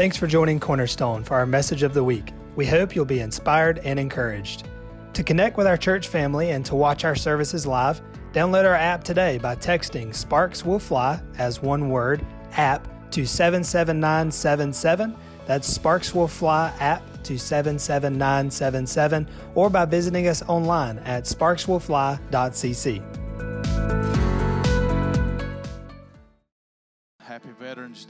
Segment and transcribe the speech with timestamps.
[0.00, 2.32] Thanks for joining Cornerstone for our message of the week.
[2.56, 4.66] We hope you'll be inspired and encouraged.
[5.12, 8.00] To connect with our church family and to watch our services live,
[8.32, 15.14] download our app today by texting Sparks Will Fly as one word, app to 77977.
[15.44, 23.19] That's Sparks Will Fly app to 77977 or by visiting us online at sparkswillfly.cc.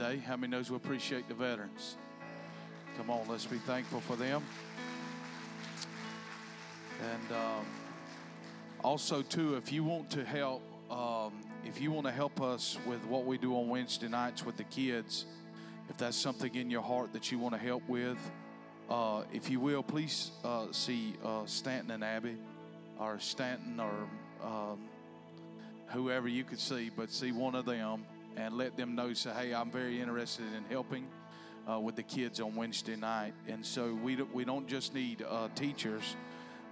[0.00, 0.26] Veterans Day.
[0.26, 1.96] How many knows we appreciate the veterans?
[2.96, 4.42] Come on, let's be thankful for them.
[7.00, 7.66] And um,
[8.82, 11.32] also, too, if you want to help, um,
[11.64, 14.64] if you want to help us with what we do on Wednesday nights with the
[14.64, 15.26] kids,
[15.88, 18.18] if that's something in your heart that you want to help with,
[18.88, 22.36] uh, if you will, please uh, see uh, Stanton and Abby,
[22.98, 24.78] or Stanton, or um,
[25.88, 28.04] whoever you could see, but see one of them
[28.40, 29.12] and let them know.
[29.12, 31.06] Say, hey, I'm very interested in helping
[31.70, 33.34] uh, with the kids on Wednesday night.
[33.46, 36.16] And so we don't, we don't just need uh, teachers,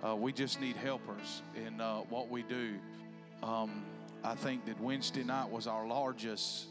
[0.07, 2.75] uh, we just need helpers in uh, what we do.
[3.43, 3.85] Um,
[4.25, 6.67] I think that Wednesday night was our largest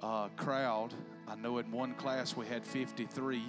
[0.00, 0.92] uh, crowd.
[1.28, 3.42] I know in one class we had 53.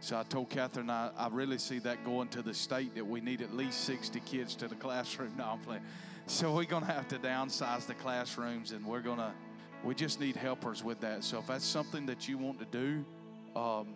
[0.00, 3.20] So I told Catherine, I, I really see that going to the state that we
[3.20, 5.34] need at least 60 kids to the classroom.
[5.36, 5.82] No, I'm playing.
[6.26, 9.32] So we're going to have to downsize the classrooms and we're going to,
[9.84, 11.24] we just need helpers with that.
[11.24, 13.04] So if that's something that you want to do,
[13.58, 13.88] um,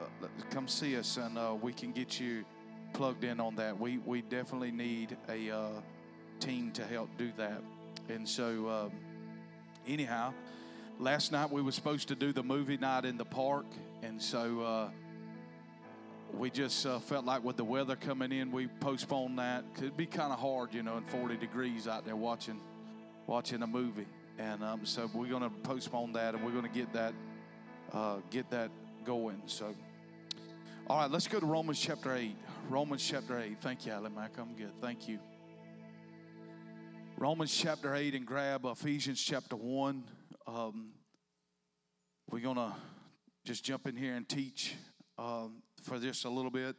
[0.00, 2.44] uh, come see us and uh, we can get you
[2.92, 3.78] plugged in on that.
[3.78, 5.68] We, we definitely need a uh,
[6.40, 7.62] team to help do that.
[8.08, 8.92] And so, um,
[9.86, 10.34] anyhow,
[10.98, 13.66] last night we were supposed to do the movie night in the park.
[14.02, 14.90] And so, uh,
[16.34, 19.64] we just uh, felt like with the weather coming in, we postponed that.
[19.76, 22.60] It'd be kind of hard, you know, in 40 degrees out there watching
[23.26, 24.06] watching a movie.
[24.38, 27.14] And um, so we're going to postpone that, and we're going to get that
[27.92, 28.70] uh, get that
[29.04, 29.42] going.
[29.46, 29.74] So,
[30.86, 32.34] all right, let's go to Romans chapter 8.
[32.68, 33.58] Romans chapter 8.
[33.60, 34.32] Thank you, Alan Mac.
[34.38, 34.72] I'm good.
[34.80, 35.18] Thank you.
[37.16, 40.04] Romans chapter 8 and grab Ephesians chapter 1.
[40.46, 40.92] Um,
[42.30, 42.72] we're going to
[43.44, 44.74] just jump in here and teach
[45.18, 46.74] um, for just a little bit.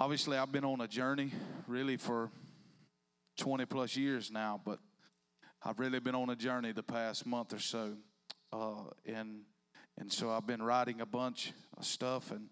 [0.00, 1.32] Obviously, I've been on a journey
[1.66, 2.30] really for
[3.38, 4.78] 20 plus years now, but
[5.62, 7.94] I've really been on a journey the past month or so.
[8.52, 9.42] Uh, and
[9.98, 12.48] and so I've been writing a bunch of stuff, and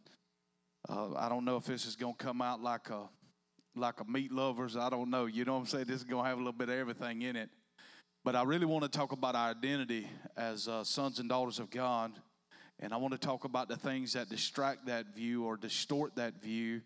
[0.89, 3.09] uh, I don't know if this is to come out like a
[3.77, 4.77] like a meat lovers.
[4.77, 5.27] I don't know.
[5.27, 5.84] You know what I'm saying?
[5.87, 7.50] This is to have a little bit of everything in it.
[8.25, 11.71] But I really want to talk about our identity as uh, sons and daughters of
[11.71, 12.12] God.
[12.81, 16.43] And I want to talk about the things that distract that view or distort that
[16.43, 16.83] view.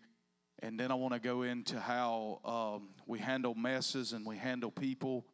[0.59, 4.69] And then I want to go into how um, we handle messes and we handle
[4.69, 5.25] people.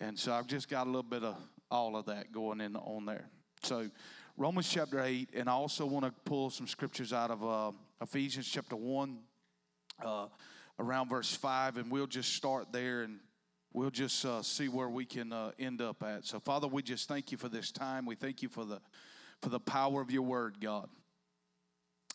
[0.00, 1.36] And so I've just got a little bit of
[1.70, 3.28] all of that going in on there.
[3.62, 3.88] So
[4.36, 8.48] Romans chapter 8, and I also want to pull some scriptures out of uh, Ephesians
[8.48, 9.18] chapter 1.
[10.04, 10.26] Uh,
[10.78, 13.18] around verse 5, and we'll just start there and
[13.72, 16.24] we'll just uh, see where we can uh, end up at.
[16.24, 18.06] So, Father, we just thank you for this time.
[18.06, 18.80] We thank you for the
[19.42, 20.88] for the power of your word, God.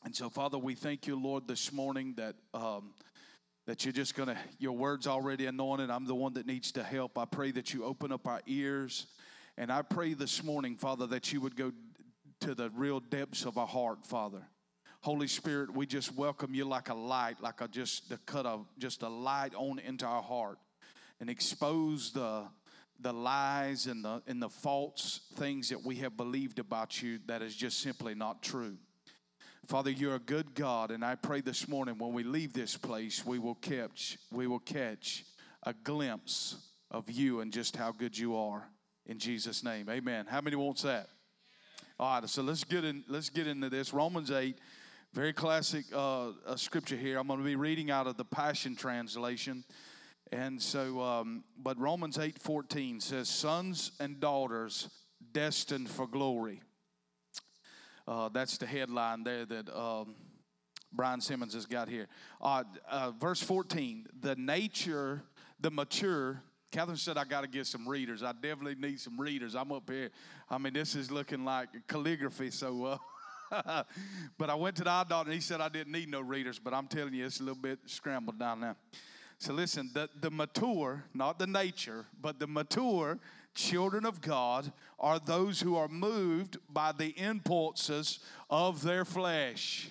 [0.04, 2.96] And so, Father, we thank you, Lord, this morning that um,
[3.66, 5.90] that you're just gonna your word's already anointed.
[5.90, 7.18] I'm the one that needs to help.
[7.18, 9.08] I pray that you open up our ears,
[9.58, 11.72] and I pray this morning, Father, that you would go
[12.42, 14.42] to the real depths of our heart, Father.
[15.02, 18.68] Holy Spirit, we just welcome you like a light, like a just the cut of
[18.78, 20.60] just a light on into our heart
[21.20, 22.44] and expose the
[23.00, 27.42] the lies and the and the false things that we have believed about you that
[27.42, 28.78] is just simply not true.
[29.72, 33.26] Father, you're a good God, and I pray this morning when we leave this place,
[33.26, 35.24] we will catch we will catch
[35.64, 36.58] a glimpse
[36.92, 38.68] of you and just how good you are.
[39.06, 40.26] In Jesus' name, Amen.
[40.28, 41.08] How many wants that?
[41.98, 43.06] All right, so let's get in.
[43.08, 43.94] Let's get into this.
[43.94, 44.58] Romans eight.
[45.14, 47.18] Very classic uh, uh, scripture here.
[47.18, 49.64] I'm going to be reading out of the Passion Translation.
[50.34, 54.90] And so, um, but Romans 8 14 says, Sons and daughters
[55.32, 56.62] destined for glory.
[58.08, 60.16] Uh, that's the headline there that um,
[60.92, 62.08] Brian Simmons has got here.
[62.42, 65.22] Uh, uh, verse 14, the nature,
[65.60, 68.24] the mature, Catherine said, I got to get some readers.
[68.24, 69.56] I definitely need some readers.
[69.56, 70.10] I'm up here.
[70.50, 72.86] I mean, this is looking like calligraphy, so.
[72.86, 72.98] Uh,
[74.38, 76.60] but I went to the eye doctor and he said I didn't need no readers,
[76.60, 78.76] but I'm telling you, it's a little bit scrambled down there.
[79.38, 83.20] So listen, the, the mature, not the nature, but the mature
[83.54, 88.20] children of God are those who are moved by the impulses
[88.50, 89.90] of their flesh.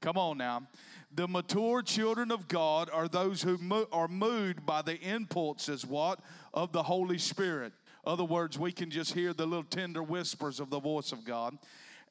[0.00, 0.66] Come on now.
[1.14, 6.20] The mature children of God are those who mo- are moved by the impulses, what?
[6.54, 7.72] Of the Holy Spirit.
[8.04, 11.58] Other words, we can just hear the little tender whispers of the voice of God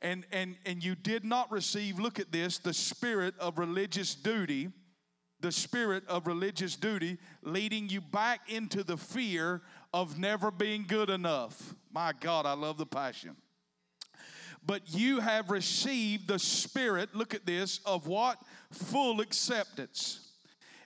[0.01, 4.69] and and and you did not receive look at this the spirit of religious duty
[5.39, 9.61] the spirit of religious duty leading you back into the fear
[9.93, 11.75] of never being good enough.
[11.93, 13.35] My god i love the passion.
[14.65, 18.37] But you have received the spirit look at this of what?
[18.71, 20.27] Full acceptance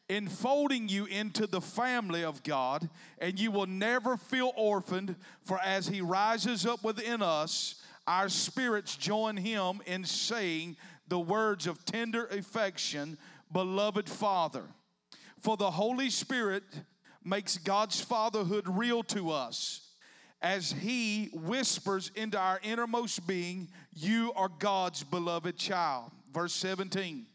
[0.07, 2.88] enfolding you into the family of God,
[3.18, 8.96] and you will never feel orphaned, for as He rises up within us, our spirits
[8.96, 13.18] join him in saying the words of tender affection,
[13.52, 14.63] Beloved Father.
[15.40, 16.63] For the Holy Spirit
[17.25, 19.81] makes God's fatherhood real to us
[20.42, 26.12] as He whispers into our innermost being, You are God's beloved child.
[26.31, 27.25] Verse 17.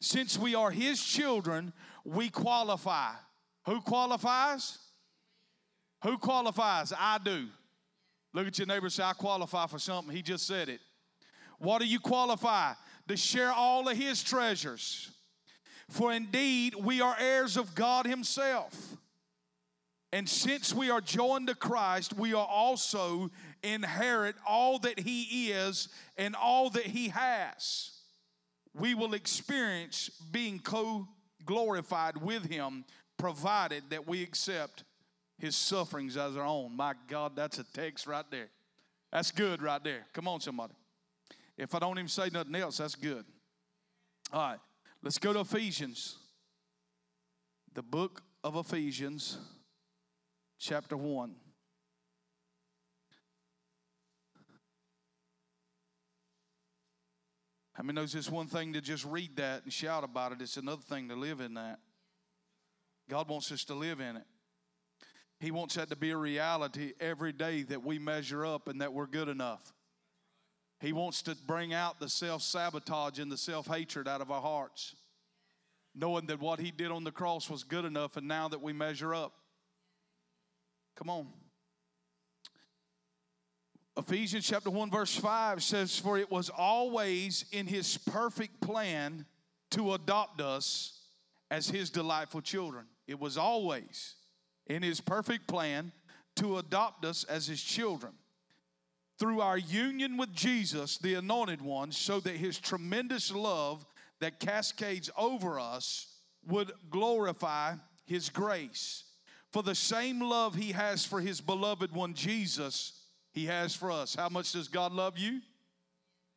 [0.00, 1.72] Since we are His children,
[2.04, 3.12] we qualify.
[3.64, 4.78] Who qualifies?
[6.02, 6.92] Who qualifies?
[6.98, 7.46] I do.
[8.34, 10.14] Look at your neighbor say, I qualify for something.
[10.14, 10.80] He just said it.
[11.58, 12.72] What do you qualify?
[13.08, 15.10] To share all of his treasures.
[15.92, 18.96] For indeed, we are heirs of God himself.
[20.10, 23.30] And since we are joined to Christ, we are also
[23.62, 27.90] inherit all that he is and all that he has.
[28.74, 31.08] We will experience being co
[31.44, 32.86] glorified with him,
[33.18, 34.84] provided that we accept
[35.38, 36.74] his sufferings as our own.
[36.74, 38.48] My God, that's a text right there.
[39.12, 40.06] That's good right there.
[40.14, 40.72] Come on, somebody.
[41.58, 43.26] If I don't even say nothing else, that's good.
[44.32, 44.58] All right,
[45.02, 46.16] let's go to Ephesians.
[47.74, 49.38] The book of Ephesians,
[50.58, 51.34] chapter 1.
[57.74, 60.42] How many knows it's one thing to just read that and shout about it?
[60.42, 61.78] It's another thing to live in that.
[63.08, 64.24] God wants us to live in it.
[65.40, 68.92] He wants that to be a reality every day that we measure up and that
[68.92, 69.72] we're good enough.
[70.82, 74.42] He wants to bring out the self sabotage and the self hatred out of our
[74.42, 74.94] hearts,
[75.94, 78.74] knowing that what He did on the cross was good enough and now that we
[78.74, 79.32] measure up.
[80.96, 81.28] Come on.
[83.96, 89.24] Ephesians chapter 1, verse 5 says, For it was always in His perfect plan
[89.70, 91.00] to adopt us
[91.50, 92.86] as His delightful children.
[93.06, 94.16] It was always
[94.66, 95.92] in his perfect plan
[96.36, 98.12] to adopt us as his children.
[99.22, 103.86] Through our union with Jesus, the anointed one, so that his tremendous love
[104.18, 106.08] that cascades over us
[106.44, 107.74] would glorify
[108.04, 109.04] his grace.
[109.52, 112.94] For the same love he has for his beloved one, Jesus,
[113.30, 114.16] he has for us.
[114.16, 115.40] How much does God love you?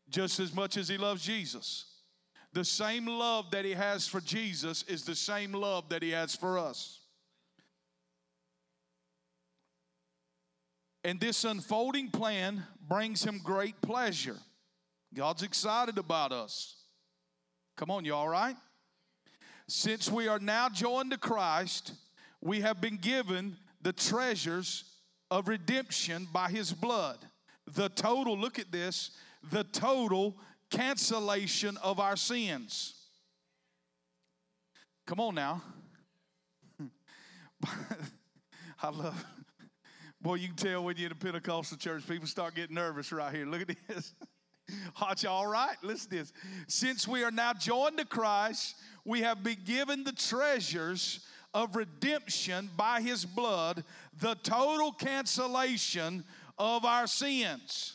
[0.08, 1.86] Just as much as he loves Jesus.
[2.54, 6.36] The same love that he has for Jesus is the same love that he has
[6.36, 7.00] for us.
[11.04, 14.38] And this unfolding plan brings him great pleasure.
[15.14, 16.76] God's excited about us.
[17.78, 18.56] Come on, you all right?
[19.68, 21.94] Since we are now joined to Christ,
[22.42, 24.84] we have been given the treasures
[25.32, 27.18] of redemption by his blood.
[27.74, 29.12] The total, look at this,
[29.52, 30.38] the total
[30.70, 32.94] cancellation of our sins.
[35.08, 35.62] Come on now.
[38.82, 39.26] I love
[40.26, 43.32] Boy, you can tell when you're in a Pentecostal church, people start getting nervous right
[43.32, 43.46] here.
[43.46, 44.16] Look at this.
[44.96, 45.76] Hot, you all right?
[45.84, 46.34] Listen to this.
[46.68, 51.20] Since we are now joined to Christ, we have been given the treasures
[51.54, 53.84] of redemption by his blood,
[54.20, 56.24] the total cancellation
[56.58, 57.94] of our sins,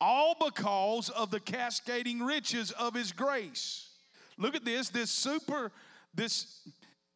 [0.00, 3.90] all because of the cascading riches of his grace.
[4.38, 5.70] Look at this, this super,
[6.16, 6.68] this,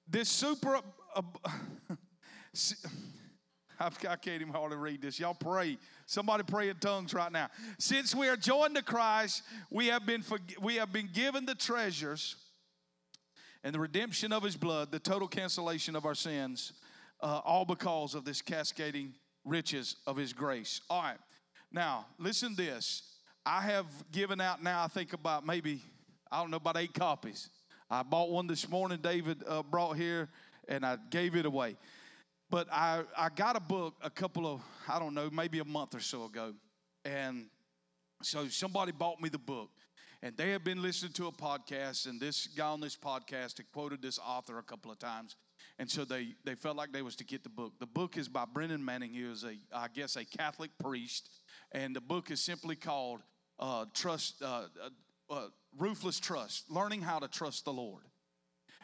[0.08, 0.78] this super,
[1.16, 1.23] uh,
[3.85, 5.19] I can't even hardly read this.
[5.19, 5.79] Y'all pray.
[6.07, 7.49] Somebody pray in tongues right now.
[7.79, 10.25] Since we are joined to Christ, we have been,
[10.61, 12.37] we have been given the treasures
[13.62, 16.73] and the redemption of his blood, the total cancellation of our sins,
[17.21, 19.14] uh, all because of this cascading
[19.45, 20.81] riches of his grace.
[20.91, 21.19] All right.
[21.73, 23.03] Now, listen this.
[23.47, 25.83] I have given out now, I think about maybe,
[26.31, 27.50] I don't know, about eight copies.
[27.91, 30.29] I bought one this morning, David uh, brought here,
[30.69, 31.76] and I gave it away.
[32.54, 35.92] But I, I got a book a couple of, I don't know, maybe a month
[35.92, 36.54] or so ago.
[37.04, 37.46] And
[38.23, 39.70] so somebody bought me the book.
[40.23, 43.73] And they have been listening to a podcast, and this guy on this podcast had
[43.73, 45.34] quoted this author a couple of times.
[45.80, 47.73] And so they, they felt like they was to get the book.
[47.80, 49.11] The book is by Brennan Manning.
[49.11, 51.28] He was a, I guess, a Catholic priest.
[51.73, 53.18] And the book is simply called
[53.58, 54.66] uh, Trust, uh,
[55.28, 55.46] uh, uh
[55.76, 58.04] Ruthless Trust, Learning How to Trust the Lord.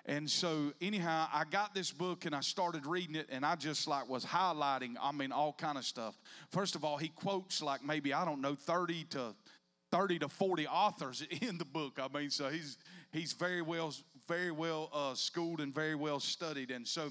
[0.07, 3.87] And so anyhow, I got this book and I started reading it and I just
[3.87, 6.19] like was highlighting, I mean, all kind of stuff.
[6.51, 9.35] First of all, he quotes like maybe, I don't know, 30 to
[9.91, 11.99] 30 to 40 authors in the book.
[12.01, 12.79] I mean, so he's
[13.13, 13.93] he's very well
[14.29, 16.71] very well uh, schooled and very well studied.
[16.71, 17.11] And so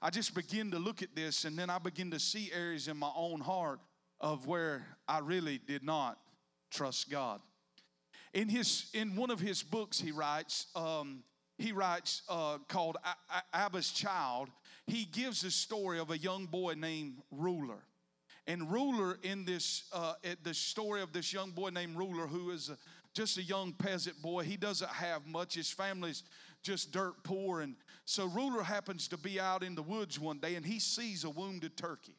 [0.00, 2.96] I just begin to look at this, and then I begin to see areas in
[2.96, 3.80] my own heart
[4.20, 6.18] of where I really did not
[6.70, 7.40] trust God.
[8.32, 10.66] In his in one of his books, he writes.
[10.74, 11.24] Um,
[11.60, 12.96] he writes uh, called
[13.52, 14.48] Abba's Child.
[14.86, 17.84] He gives a story of a young boy named Ruler.
[18.46, 22.70] And Ruler, in this, uh, the story of this young boy named Ruler, who is
[22.70, 22.78] a,
[23.14, 25.54] just a young peasant boy, he doesn't have much.
[25.54, 26.24] His family's
[26.62, 27.60] just dirt poor.
[27.60, 31.24] And so Ruler happens to be out in the woods one day and he sees
[31.24, 32.16] a wounded turkey.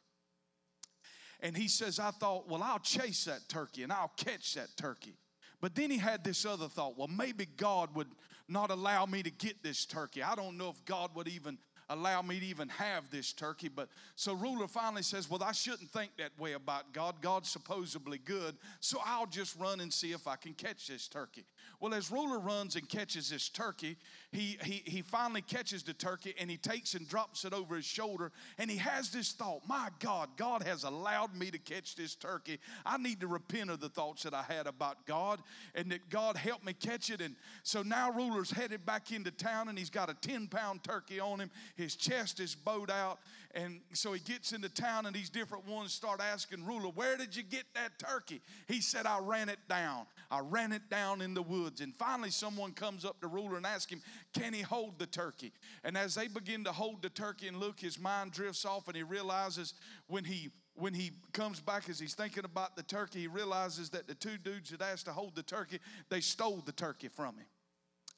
[1.40, 5.14] And he says, I thought, well, I'll chase that turkey and I'll catch that turkey.
[5.60, 8.08] But then he had this other thought, well, maybe God would
[8.52, 10.22] not allow me to get this turkey.
[10.22, 11.58] I don't know if God would even
[11.92, 13.68] allow me to even have this turkey.
[13.68, 17.16] But so ruler finally says, Well, I shouldn't think that way about God.
[17.20, 21.44] God's supposedly good, so I'll just run and see if I can catch this turkey.
[21.80, 23.96] Well, as ruler runs and catches this turkey,
[24.30, 27.84] he, he, he finally catches the turkey and he takes and drops it over his
[27.84, 28.30] shoulder.
[28.56, 32.58] And he has this thought My God, God has allowed me to catch this turkey.
[32.86, 35.40] I need to repent of the thoughts that I had about God
[35.74, 37.20] and that God helped me catch it.
[37.20, 41.20] And so now ruler's headed back into town and he's got a 10 pound turkey
[41.20, 41.50] on him.
[41.88, 43.18] Chest is bowed out.
[43.54, 47.36] And so he gets into town and these different ones start asking ruler, Where did
[47.36, 48.40] you get that turkey?
[48.66, 50.06] He said, I ran it down.
[50.30, 51.80] I ran it down in the woods woods.
[51.80, 55.52] And finally, someone comes up to ruler and asks him, Can he hold the turkey?
[55.84, 58.96] And as they begin to hold the turkey and look, his mind drifts off and
[58.96, 59.74] he realizes
[60.08, 64.08] when he when he comes back as he's thinking about the turkey, he realizes that
[64.08, 67.44] the two dudes that asked to hold the turkey, they stole the turkey from him.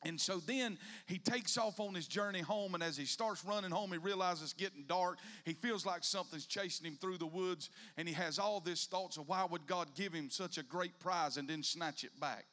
[0.04, 3.70] And so then he takes off on his journey home, and as he starts running
[3.70, 5.18] home, he realizes it's getting dark.
[5.44, 9.16] He feels like something's chasing him through the woods, and he has all these thoughts
[9.16, 12.44] of why would God give him such a great prize and then snatch it back.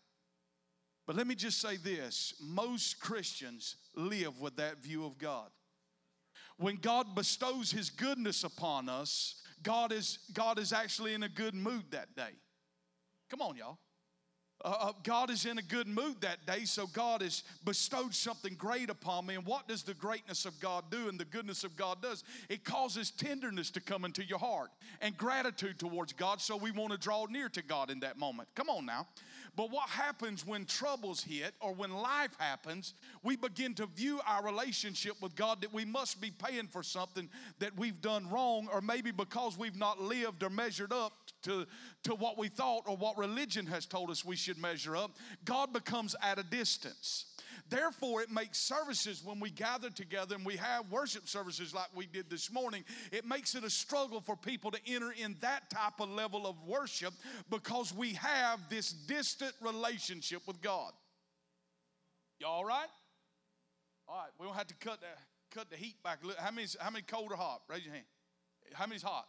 [1.08, 5.50] But let me just say this most Christians live with that view of God.
[6.58, 11.55] When God bestows His goodness upon us, God is, God is actually in a good
[11.55, 12.31] mood that day.
[13.29, 13.79] Come on, y'all.
[14.63, 18.55] Uh, uh, God is in a good mood that day, so God has bestowed something
[18.55, 19.35] great upon me.
[19.35, 22.23] And what does the greatness of God do and the goodness of God does?
[22.49, 24.69] It causes tenderness to come into your heart
[25.01, 28.49] and gratitude towards God, so we want to draw near to God in that moment.
[28.55, 29.07] Come on now.
[29.55, 34.45] But what happens when troubles hit or when life happens, we begin to view our
[34.45, 38.79] relationship with God that we must be paying for something that we've done wrong, or
[38.79, 41.65] maybe because we've not lived or measured up to,
[42.03, 45.12] to what we thought or what religion has told us we should measure up.
[45.45, 47.25] God becomes at a distance.
[47.69, 52.05] Therefore, it makes services when we gather together and we have worship services like we
[52.05, 56.00] did this morning, it makes it a struggle for people to enter in that type
[56.00, 57.13] of level of worship
[57.50, 60.91] because we have this distant relationship with God.
[62.39, 62.89] Y'all all right?
[64.07, 65.07] All right, we don't have to cut the,
[65.57, 66.19] cut the heat back.
[66.38, 67.62] How many, how many cold or hot?
[67.69, 68.05] Raise your hand.
[68.74, 69.27] How many's hot?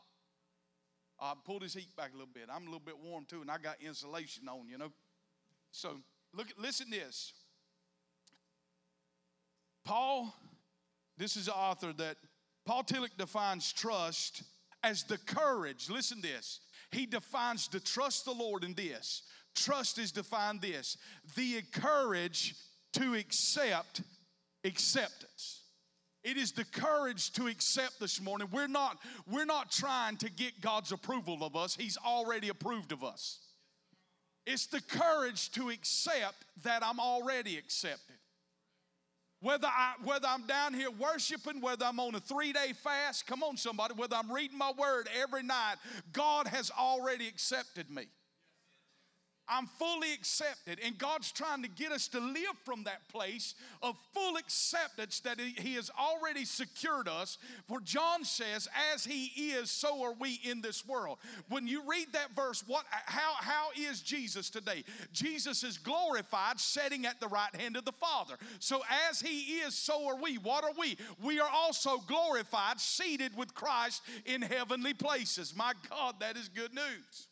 [1.23, 2.49] I pull this heat back a little bit.
[2.52, 4.91] I'm a little bit warm too, and I got insulation on, you know.
[5.71, 5.99] So
[6.35, 7.33] look, listen this.
[9.85, 10.35] Paul,
[11.17, 12.17] this is the author that
[12.67, 14.43] Paul Tillich defines trust
[14.83, 15.88] as the courage.
[15.88, 16.61] Listen this.
[16.91, 19.23] He defines to trust the Lord in this.
[19.55, 20.97] Trust is defined this
[21.37, 22.55] the courage
[22.95, 24.02] to accept
[24.64, 25.62] acceptance.
[26.25, 28.49] It is the courage to accept this morning.
[28.52, 28.99] We're not,
[29.31, 33.38] we're not trying to get God's approval of us, He's already approved of us.
[34.47, 38.17] It's the courage to accept that I'm already accepted.
[39.41, 43.43] Whether, I, whether I'm down here worshiping, whether I'm on a three day fast, come
[43.43, 45.76] on, somebody, whether I'm reading my word every night,
[46.12, 48.07] God has already accepted me.
[49.49, 50.78] I'm fully accepted.
[50.84, 55.40] And God's trying to get us to live from that place of full acceptance that
[55.40, 57.38] He has already secured us.
[57.68, 61.18] For John says, as He is, so are we in this world.
[61.49, 64.84] When you read that verse, what how, how is Jesus today?
[65.12, 68.34] Jesus is glorified, sitting at the right hand of the Father.
[68.58, 70.37] So as He is, so are we.
[70.37, 70.96] What are we?
[71.22, 75.54] We are also glorified, seated with Christ in heavenly places.
[75.56, 77.28] My God, that is good news.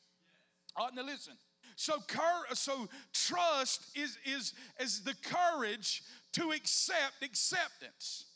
[0.76, 1.35] All right, now listen.
[1.81, 6.03] So, cur- so trust is, is, is the courage
[6.35, 8.27] to accept acceptance.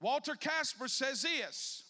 [0.00, 1.84] Walter Kasper says this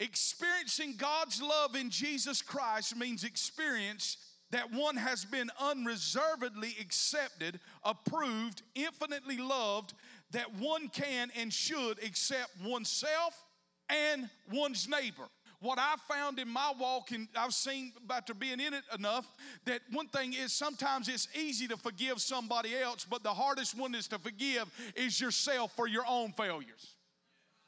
[0.00, 4.16] experiencing God's love in Jesus Christ means experience
[4.50, 9.94] that one has been unreservedly accepted, approved, infinitely loved,
[10.32, 13.44] that one can and should accept oneself
[13.88, 15.28] and one's neighbor.
[15.60, 19.26] What I found in my walk, and I've seen after being in it enough,
[19.66, 23.94] that one thing is sometimes it's easy to forgive somebody else, but the hardest one
[23.94, 26.94] is to forgive is yourself for your own failures.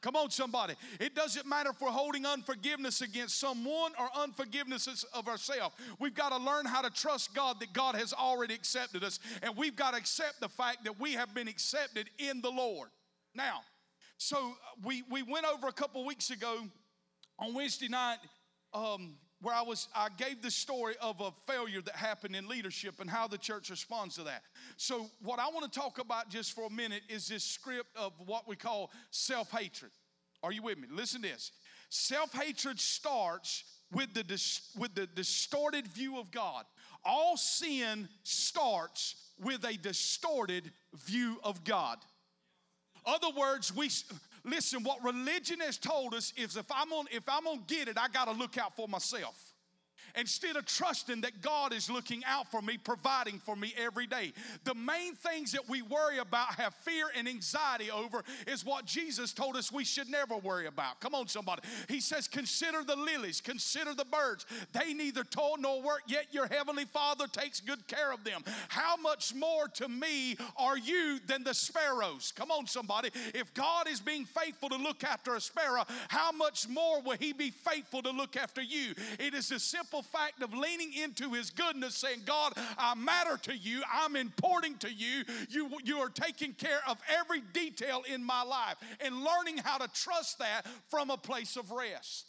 [0.01, 0.73] Come on, somebody.
[0.99, 5.73] It doesn't matter if we're holding unforgiveness against someone or unforgiveness of ourselves.
[5.97, 9.55] We've got to learn how to trust God that God has already accepted us, and
[9.55, 12.89] we've got to accept the fact that we have been accepted in the Lord.
[13.33, 13.61] Now,
[14.17, 14.51] so uh,
[14.83, 16.57] we, we went over a couple weeks ago
[17.39, 18.17] on Wednesday night
[18.73, 22.99] um, where I was I gave the story of a failure that happened in leadership
[22.99, 24.41] and how the church responds to that.
[24.77, 28.13] So what I want to talk about just for a minute is this script of
[28.25, 29.91] what we call self-hatred.
[30.41, 30.87] Are you with me?
[30.91, 31.51] Listen to this.
[31.89, 34.23] Self-hatred starts with the
[34.77, 36.65] with the distorted view of God.
[37.05, 40.71] All sin starts with a distorted
[41.05, 41.97] view of God.
[43.05, 43.89] Other words, we
[44.43, 48.07] listen, what religion has told us is if I'm if I'm gonna get it, I
[48.07, 49.52] gotta look out for myself
[50.15, 54.33] instead of trusting that God is looking out for me, providing for me every day.
[54.63, 59.33] The main things that we worry about, have fear and anxiety over, is what Jesus
[59.33, 60.99] told us we should never worry about.
[60.99, 61.61] Come on, somebody.
[61.87, 64.45] He says, Consider the lilies, consider the birds.
[64.71, 68.43] They neither toil nor work, yet your heavenly Father takes good care of them.
[68.69, 72.33] How much more to me are you than the sparrows?
[72.35, 73.09] Come on, somebody.
[73.33, 77.33] If God is being faithful to look after a sparrow, how much more will He
[77.33, 78.93] be faithful to look after you?
[79.19, 83.55] It is a simple fact of leaning into His goodness, saying, God, I matter to
[83.55, 83.81] you.
[83.91, 85.23] I'm important to you.
[85.49, 89.87] You, you are taking care of every detail in my life and learning how to
[89.93, 92.27] trust that from a place of rest.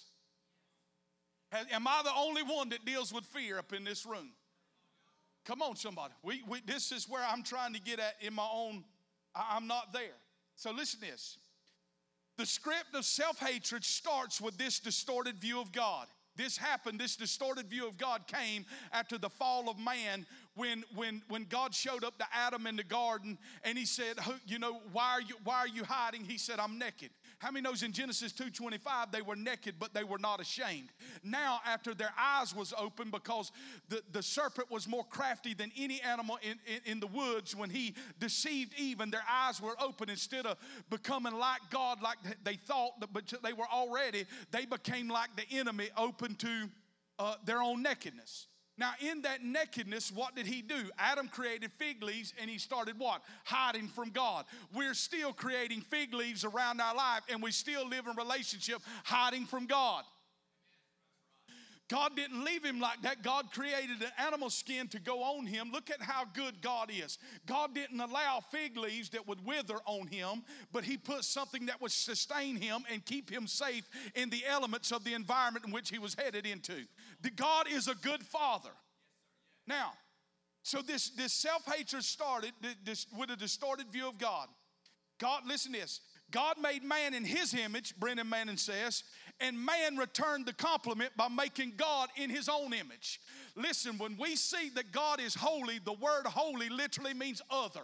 [1.70, 4.30] Am I the only one that deals with fear up in this room?
[5.44, 6.14] Come on, somebody.
[6.22, 8.82] We, we, this is where I'm trying to get at in my own,
[9.34, 10.16] I, I'm not there.
[10.56, 11.38] So listen to this.
[12.36, 16.06] The script of self hatred starts with this distorted view of God.
[16.36, 20.26] This happened, this distorted view of God came after the fall of man
[20.56, 24.58] when, when, when God showed up to Adam in the garden and he said, You
[24.58, 26.24] know, why are you, why are you hiding?
[26.24, 27.10] He said, I'm naked.
[27.44, 30.88] How many knows in Genesis 2:25 they were naked but they were not ashamed.
[31.22, 33.52] Now after their eyes was open because
[33.90, 37.68] the, the serpent was more crafty than any animal in, in, in the woods when
[37.68, 40.56] he deceived Eve and their eyes were open instead of
[40.88, 45.90] becoming like God like they thought but they were already they became like the enemy
[45.98, 46.70] open to
[47.18, 48.46] uh, their own nakedness.
[48.76, 50.90] Now, in that nakedness, what did he do?
[50.98, 53.22] Adam created fig leaves and he started what?
[53.44, 54.46] Hiding from God.
[54.74, 59.46] We're still creating fig leaves around our life and we still live in relationship hiding
[59.46, 60.04] from God.
[61.90, 63.22] God didn't leave him like that.
[63.22, 65.70] God created an animal skin to go on him.
[65.70, 67.18] Look at how good God is.
[67.46, 71.82] God didn't allow fig leaves that would wither on him, but he put something that
[71.82, 75.90] would sustain him and keep him safe in the elements of the environment in which
[75.90, 76.86] he was headed into.
[77.30, 78.70] God is a good father.
[79.66, 79.92] Now,
[80.62, 82.52] so this, this self-hatred started
[82.84, 84.48] this, with a distorted view of God.
[85.18, 86.00] God, listen to this.
[86.30, 89.04] God made man in his image, Brennan Manning says,
[89.40, 93.20] and man returned the compliment by making God in his own image.
[93.56, 97.82] Listen, when we see that God is holy, the word holy literally means other.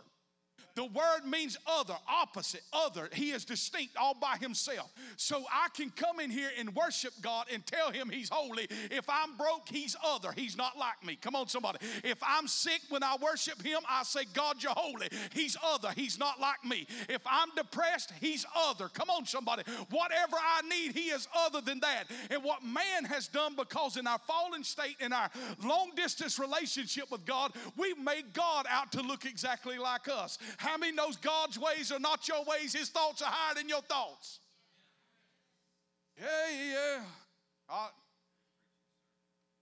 [0.75, 3.09] The word means other, opposite, other.
[3.13, 4.93] He is distinct all by himself.
[5.17, 8.67] So I can come in here and worship God and tell him he's holy.
[8.91, 10.33] If I'm broke, he's other.
[10.35, 11.17] He's not like me.
[11.21, 11.79] Come on, somebody.
[12.05, 15.09] If I'm sick when I worship him, I say, God, you're holy.
[15.33, 15.91] He's other.
[15.95, 16.87] He's not like me.
[17.09, 18.89] If I'm depressed, he's other.
[18.89, 19.63] Come on, somebody.
[19.91, 22.05] Whatever I need, he is other than that.
[22.31, 25.31] And what man has done because in our fallen state, in our
[25.65, 30.39] long distance relationship with God, we've made God out to look exactly like us.
[30.61, 32.75] How many knows God's ways are not your ways?
[32.75, 34.41] His thoughts are higher than your thoughts.
[36.21, 36.27] Yeah,
[36.71, 37.03] yeah.
[37.67, 37.89] I,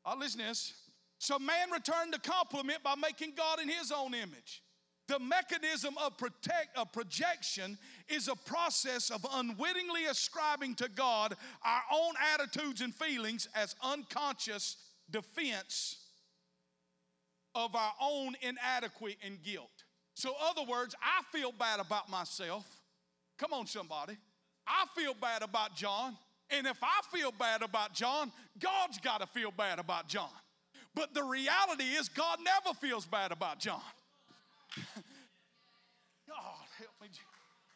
[0.04, 0.72] I listen to this.
[1.20, 4.64] So man returned the compliment by making God in his own image.
[5.06, 11.82] The mechanism of protect of projection is a process of unwittingly ascribing to God our
[11.92, 14.78] own attitudes and feelings as unconscious
[15.12, 15.98] defense
[17.54, 19.77] of our own inadequacy and guilt.
[20.18, 22.66] So, other words, I feel bad about myself.
[23.38, 24.16] Come on, somebody.
[24.66, 26.16] I feel bad about John.
[26.50, 30.32] And if I feel bad about John, God's got to feel bad about John.
[30.92, 33.80] But the reality is, God never feels bad about John.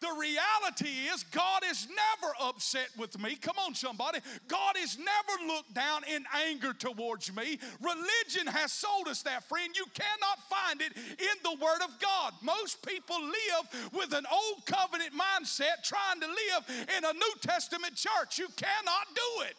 [0.02, 3.36] The reality is, God is never upset with me.
[3.36, 4.18] Come on, somebody.
[4.48, 7.56] God is never looked down in anger towards me.
[7.80, 9.76] Religion has sold us that, friend.
[9.76, 12.32] You cannot find it in the Word of God.
[12.42, 17.94] Most people live with an old covenant mindset trying to live in a New Testament
[17.94, 18.40] church.
[18.40, 19.54] You cannot do it.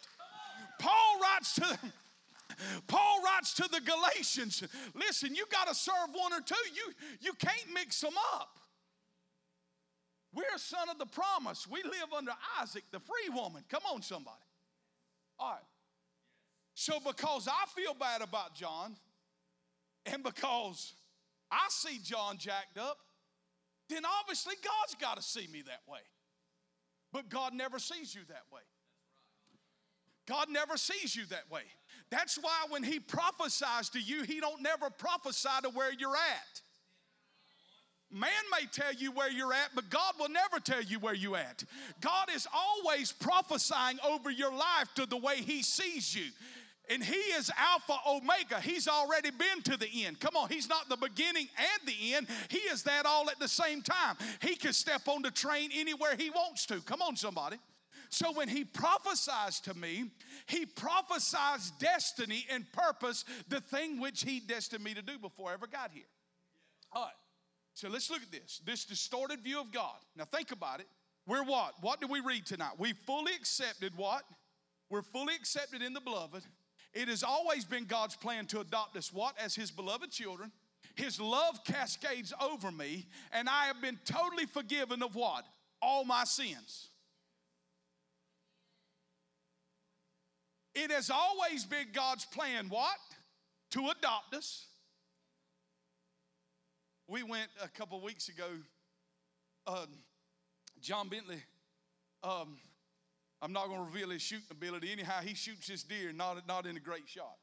[0.78, 1.78] Paul writes to
[2.86, 4.62] Paul writes to the Galatians,
[4.94, 6.54] listen, you got to serve one or two.
[6.74, 8.58] You, you can't mix them up.
[10.34, 11.66] We're a son of the promise.
[11.68, 13.62] We live under Isaac, the free woman.
[13.68, 14.36] Come on, somebody.
[15.38, 15.60] All right.
[16.74, 18.96] So, because I feel bad about John,
[20.06, 20.92] and because
[21.50, 22.98] I see John jacked up,
[23.88, 26.00] then obviously God's got to see me that way.
[27.12, 28.62] But God never sees you that way.
[30.26, 31.62] God never sees you that way.
[32.10, 36.62] That's why when he prophesies to you, he don't never prophesy to where you're at.
[38.10, 41.36] Man may tell you where you're at, but God will never tell you where you're
[41.36, 41.64] at.
[42.00, 46.30] God is always prophesying over your life to the way He sees you.
[46.88, 48.60] And He is Alpha Omega.
[48.60, 50.20] He's already been to the end.
[50.20, 52.28] Come on, He's not the beginning and the end.
[52.48, 54.16] He is that all at the same time.
[54.40, 56.80] He can step on the train anywhere He wants to.
[56.82, 57.56] Come on, somebody.
[58.10, 60.04] So when he prophesies to me,
[60.46, 65.54] he prophesies destiny and purpose, the thing which he destined me to do before I
[65.54, 66.04] ever got here.
[66.92, 67.12] All right.
[67.74, 68.60] So let's look at this.
[68.64, 69.96] This distorted view of God.
[70.16, 70.86] Now think about it.
[71.26, 71.74] We're what?
[71.80, 72.72] What do we read tonight?
[72.78, 74.22] We fully accepted what?
[74.90, 76.42] We're fully accepted in the beloved.
[76.92, 79.34] It has always been God's plan to adopt us what?
[79.42, 80.52] As his beloved children.
[80.94, 85.44] His love cascades over me, and I have been totally forgiven of what?
[85.82, 86.88] All my sins.
[90.74, 92.98] It has always been God's plan, what?
[93.72, 94.66] To adopt us.
[97.06, 98.46] We went a couple weeks ago,
[99.66, 99.86] uh,
[100.80, 101.42] John Bentley,
[102.22, 102.56] um,
[103.42, 104.90] I'm not going to reveal his shooting ability.
[104.90, 107.36] Anyhow, he shoots this deer, not, not in a great shot.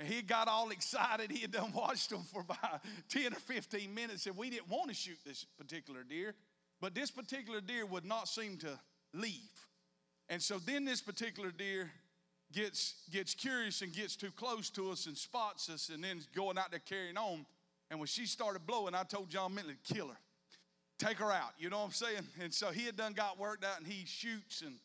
[0.00, 1.30] And he got all excited.
[1.30, 4.88] He had done watched them for about 10 or 15 minutes, and we didn't want
[4.88, 6.34] to shoot this particular deer.
[6.80, 8.78] But this particular deer would not seem to
[9.14, 9.34] leave.
[10.28, 11.90] And so then this particular deer
[12.52, 16.58] gets, gets curious and gets too close to us and spots us and then going
[16.58, 17.46] out there carrying on.
[17.90, 20.18] And when she started blowing, I told John Bentley to kill her.
[20.98, 21.52] Take her out.
[21.58, 22.22] You know what I'm saying?
[22.40, 24.76] And so he had done got worked out and he shoots and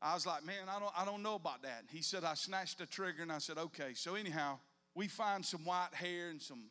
[0.00, 1.84] I was like, man, I don't, I don't know about that.
[1.90, 3.94] He said, I snatched the trigger and I said, okay.
[3.94, 4.58] So anyhow,
[4.94, 6.70] we find some white hair and some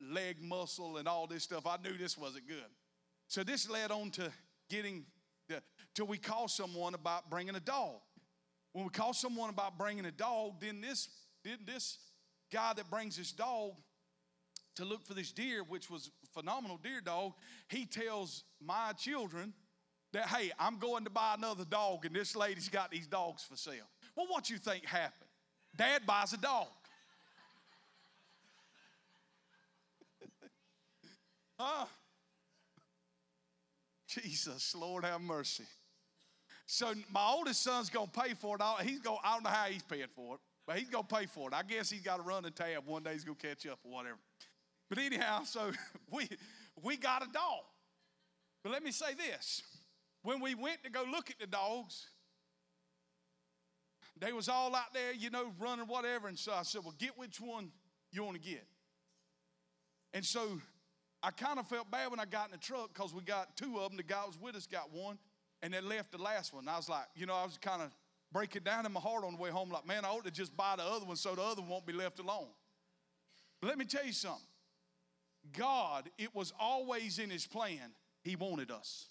[0.00, 1.64] leg muscle and all this stuff.
[1.66, 2.56] I knew this wasn't good.
[3.28, 4.32] So this led on to
[4.68, 5.04] getting
[5.94, 8.00] till we call someone about bringing a dog.
[8.72, 11.08] When we call someone about bringing a dog, then this,
[11.44, 11.98] then this
[12.52, 13.72] guy that brings his dog
[14.76, 17.32] to look for this deer, which was phenomenal deer dog,
[17.68, 19.52] he tells my children
[20.12, 23.56] that, hey, I'm going to buy another dog, and this lady's got these dogs for
[23.56, 23.88] sale.
[24.16, 25.30] Well, what you think happened?
[25.76, 26.66] Dad buys a dog.
[31.58, 31.86] huh?
[34.06, 35.64] Jesus, Lord have mercy.
[36.66, 38.62] So my oldest son's gonna pay for it.
[38.86, 41.48] He's going I don't know how he's paying for it, but he's gonna pay for
[41.48, 41.54] it.
[41.54, 42.86] I guess he's got to run a tab.
[42.86, 44.18] One day he's gonna catch up or whatever.
[44.92, 45.72] But anyhow, so
[46.10, 46.28] we
[46.82, 47.62] we got a dog.
[48.62, 49.62] But let me say this:
[50.22, 52.08] when we went to go look at the dogs,
[54.20, 56.28] they was all out there, you know, running whatever.
[56.28, 57.72] And so I said, "Well, get which one
[58.10, 58.66] you want to get."
[60.12, 60.60] And so
[61.22, 63.78] I kind of felt bad when I got in the truck because we got two
[63.78, 63.96] of them.
[63.96, 65.16] The guy was with us got one,
[65.62, 66.68] and they left the last one.
[66.68, 67.96] I was like, you know, I was kind of
[68.30, 70.54] breaking down in my heart on the way home, like, man, I ought to just
[70.54, 72.48] buy the other one so the other one won't be left alone.
[73.58, 74.44] But let me tell you something.
[75.56, 79.06] God, it was always in His plan, He wanted us.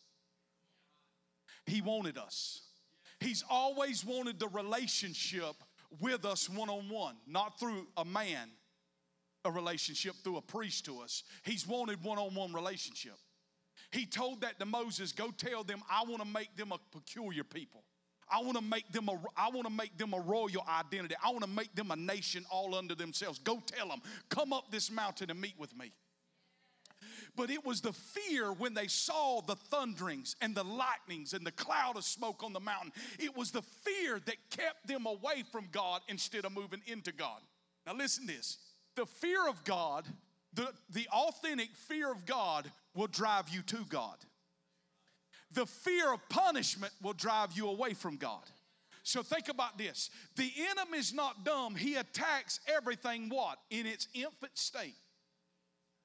[1.66, 2.62] He wanted us.
[3.20, 5.56] He's always wanted the relationship
[6.00, 8.50] with us one on one, not through a man,
[9.46, 11.24] a relationship through a priest to us.
[11.44, 13.16] He's wanted one on one relationship.
[13.92, 17.44] He told that to Moses, go tell them I want to make them a peculiar
[17.44, 17.84] people.
[18.32, 21.16] I want to make them a I want to make them a royal identity.
[21.24, 23.40] I want to make them a nation all under themselves.
[23.40, 25.92] Go tell them, come up this mountain and meet with me.
[27.36, 31.52] But it was the fear when they saw the thunderings and the lightnings and the
[31.52, 32.92] cloud of smoke on the mountain.
[33.20, 37.40] It was the fear that kept them away from God instead of moving into God.
[37.86, 38.58] Now, listen this
[38.96, 40.06] the fear of God,
[40.54, 44.18] the, the authentic fear of God, will drive you to God.
[45.54, 48.44] The fear of punishment will drive you away from God.
[49.04, 50.10] So think about this.
[50.36, 51.76] The enemy is not dumb.
[51.76, 53.58] He attacks everything what?
[53.70, 54.96] In its infant state.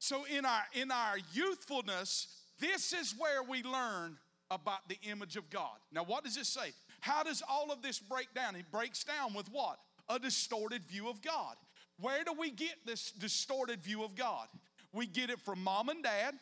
[0.06, 2.28] So in our in our youthfulness,
[2.60, 4.16] this is where we learn
[4.52, 5.78] about the image of God.
[5.90, 6.70] Now what does it say?
[7.00, 8.54] How does all of this break down?
[8.54, 9.80] It breaks down with what?
[10.08, 11.56] A distorted view of God.
[11.98, 14.46] Where do we get this distorted view of God?
[14.92, 16.34] We get it from mom and dad,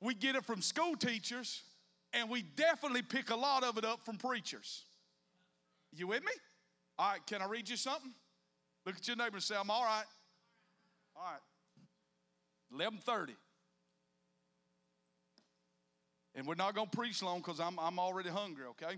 [0.00, 1.62] we get it from school teachers,
[2.14, 4.84] and we definitely pick a lot of it up from preachers.
[5.92, 6.32] You with me?
[6.98, 8.14] All right, can I read you something?
[8.86, 10.06] Look at your neighbor and say, I'm all right.
[11.16, 11.40] All right.
[12.74, 13.34] 1130.
[16.34, 18.96] And we're not going to preach long because I'm, I'm already hungry, okay?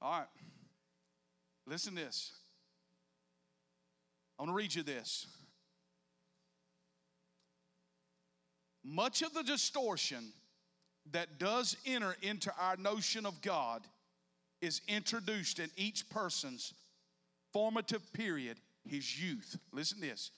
[0.00, 0.26] All right.
[1.66, 2.30] Listen to this.
[4.38, 5.26] I want to read you this.
[8.84, 10.32] Much of the distortion
[11.10, 13.82] that does enter into our notion of God
[14.60, 16.72] is introduced in each person's
[17.52, 19.58] formative period, his youth.
[19.72, 20.30] Listen to this.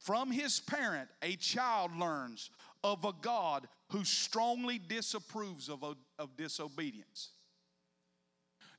[0.00, 2.50] From his parent, a child learns
[2.82, 5.84] of a God who strongly disapproves of,
[6.18, 7.30] of disobedience.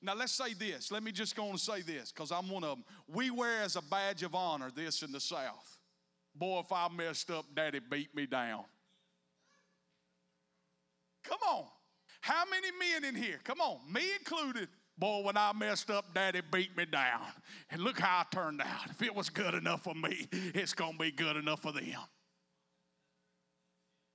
[0.01, 0.91] Now, let's say this.
[0.91, 2.83] Let me just go and say this because I'm one of them.
[3.07, 5.77] We wear as a badge of honor this in the South.
[6.33, 8.63] Boy, if I messed up, daddy beat me down.
[11.23, 11.65] Come on.
[12.21, 13.39] How many men in here?
[13.43, 14.69] Come on, me included.
[14.97, 17.21] Boy, when I messed up, daddy beat me down.
[17.69, 18.89] And look how I turned out.
[18.89, 21.85] If it was good enough for me, it's going to be good enough for them.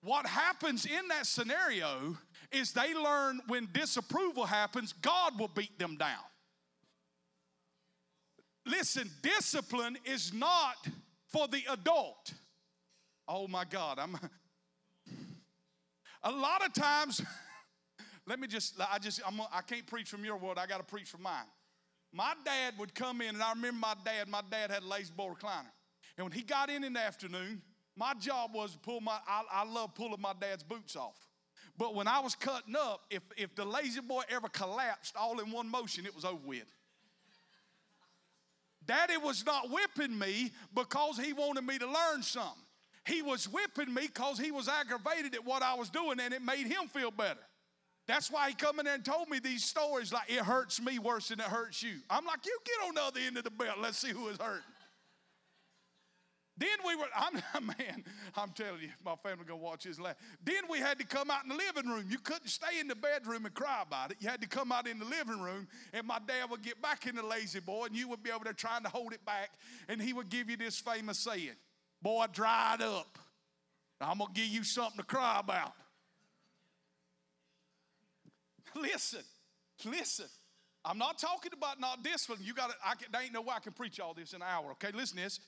[0.03, 2.17] What happens in that scenario
[2.53, 6.23] is they learn when disapproval happens, God will beat them down.
[8.65, 10.77] Listen, discipline is not
[11.27, 12.35] for the adult.
[13.27, 14.17] Oh my God, I'm
[16.23, 17.23] a lot of times
[18.27, 20.59] let me just, I just, I'm, I can't preach from your word.
[20.59, 21.47] I got to preach from mine.
[22.13, 25.35] My dad would come in, and I remember my dad, my dad had a La-Z-Boy
[25.35, 25.71] recliner.
[26.17, 27.63] And when he got in in the afternoon,
[27.97, 31.17] my job was to pull my, I, I love pulling my dad's boots off.
[31.79, 35.69] But when I was cutting up, if, if the La-Z-Boy ever collapsed all in one
[35.69, 36.73] motion, it was over with.
[38.87, 42.63] Daddy was not whipping me because he wanted me to learn something.
[43.05, 46.43] He was whipping me because he was aggravated at what I was doing and it
[46.43, 47.41] made him feel better.
[48.07, 50.99] That's why he come in there and told me these stories like it hurts me
[50.99, 51.95] worse than it hurts you.
[52.09, 53.79] I'm like, you get on the other end of the belt.
[53.81, 54.63] Let's see who is hurting.
[56.59, 57.35] Then we were, I'm
[57.67, 58.05] man,
[58.37, 60.17] I'm telling you, my family gonna watch his laugh.
[60.43, 62.07] Then we had to come out in the living room.
[62.09, 64.19] You couldn't stay in the bedroom and cry about it.
[64.21, 67.07] You had to come out in the living room, and my dad would get back
[67.07, 69.51] in the La-Z-Boy, and you would be over there trying to hold it back,
[69.89, 71.57] and he would give you this famous saying,
[72.01, 73.19] Boy, dried up.
[74.01, 75.73] I'm gonna give you something to cry about.
[78.75, 79.23] Listen,
[79.85, 80.27] listen.
[80.87, 82.39] I'm not talking about not discipline.
[82.43, 84.71] You got to, I ain't no way I can preach all this in an hour,
[84.73, 84.93] okay?
[84.95, 85.41] Listen this.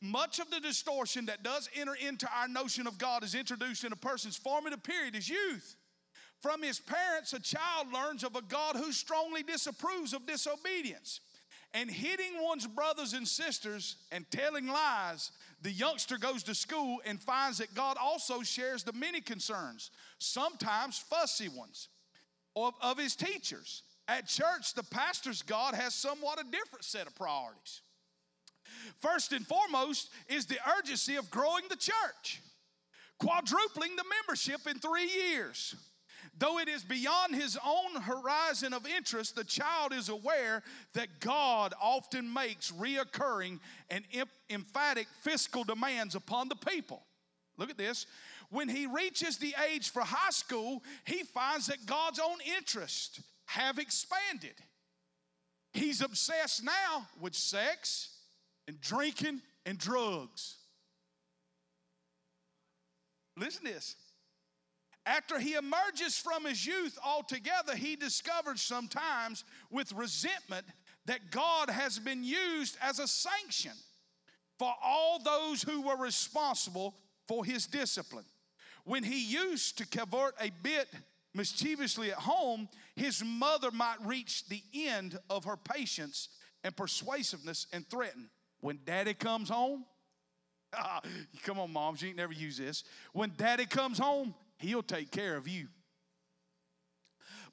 [0.00, 3.92] Much of the distortion that does enter into our notion of God is introduced in
[3.92, 5.76] a person's formative period as youth.
[6.40, 11.20] From his parents, a child learns of a God who strongly disapproves of disobedience.
[11.74, 17.20] And hitting one's brothers and sisters and telling lies, the youngster goes to school and
[17.20, 21.88] finds that God also shares the many concerns, sometimes fussy ones
[22.56, 23.82] of, of his teachers.
[24.08, 27.82] At church, the pastor's God has somewhat a different set of priorities.
[28.98, 32.40] First and foremost is the urgency of growing the church,
[33.18, 35.74] quadrupling the membership in three years.
[36.38, 41.72] Though it is beyond his own horizon of interest, the child is aware that God
[41.80, 43.58] often makes reoccurring
[43.90, 44.04] and
[44.50, 47.02] emphatic fiscal demands upon the people.
[47.56, 48.06] Look at this.
[48.50, 53.78] When he reaches the age for high school, he finds that God's own interests have
[53.78, 54.54] expanded.
[55.72, 58.10] He's obsessed now with sex
[58.66, 60.56] and drinking and drugs.
[63.36, 63.96] Listen to this.
[65.04, 70.66] After he emerges from his youth altogether, he discovers sometimes with resentment
[71.04, 73.72] that God has been used as a sanction
[74.58, 76.96] for all those who were responsible
[77.28, 78.24] for his discipline.
[78.86, 80.86] When he used to cavort a bit
[81.34, 86.28] mischievously at home, his mother might reach the end of her patience
[86.62, 88.30] and persuasiveness and threaten.
[88.60, 89.84] When daddy comes home,
[90.72, 91.00] ah,
[91.42, 92.84] come on, moms, you ain't never use this.
[93.12, 95.66] When daddy comes home, he'll take care of you.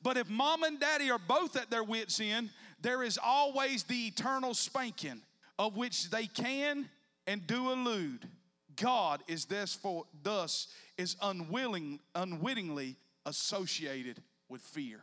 [0.03, 4.05] But if mom and daddy are both at their wits' end, there is always the
[4.05, 5.23] eternal spanking
[5.57, 6.89] of which they can
[7.25, 8.27] and do allude.
[8.75, 15.01] God is therefore thus is unwilling, unwittingly associated with fear.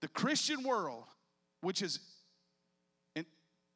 [0.00, 1.04] The Christian world,
[1.60, 2.00] which is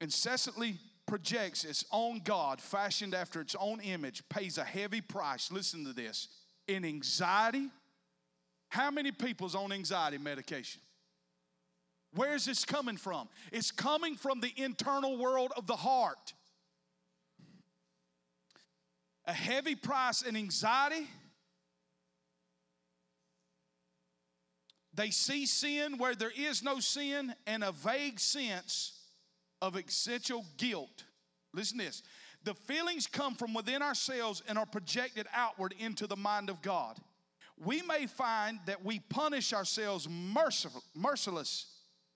[0.01, 5.51] incessantly projects its own God fashioned after its own image, pays a heavy price.
[5.51, 6.29] Listen to this
[6.67, 7.69] in anxiety.
[8.69, 10.83] How many people's on anxiety medication?
[12.15, 13.29] Where's this coming from?
[13.53, 16.35] It's coming from the internal world of the heart.
[19.29, 21.07] A heavy price in anxiety
[24.99, 28.99] They see sin where there is no sin and a vague sense
[29.63, 31.05] of essential guilt.
[31.55, 32.03] Listen to this.
[32.43, 36.99] The feelings come from within ourselves and are projected outward into the mind of God.
[37.65, 41.67] We may find that we punish ourselves merciful, merciless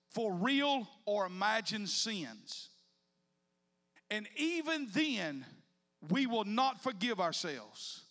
[0.09, 2.67] for real or imagined sins.
[4.11, 5.45] And even then,
[6.09, 8.01] we will not forgive ourselves.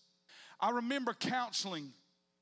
[0.61, 1.93] I remember counseling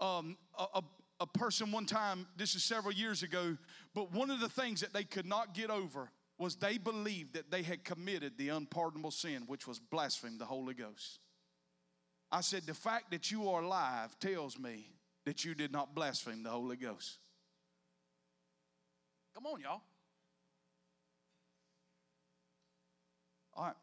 [0.00, 0.82] um, a, a,
[1.20, 3.56] a person one time, this is several years ago,
[3.94, 7.50] but one of the things that they could not get over was they believed that
[7.50, 11.18] they had committed the unpardonable sin, which was blaspheme the Holy Ghost.
[12.32, 14.86] I said, The fact that you are alive tells me
[15.26, 17.18] that you did not blaspheme the Holy Ghost.
[19.34, 19.82] Come on, y'all.
[23.54, 23.74] All right.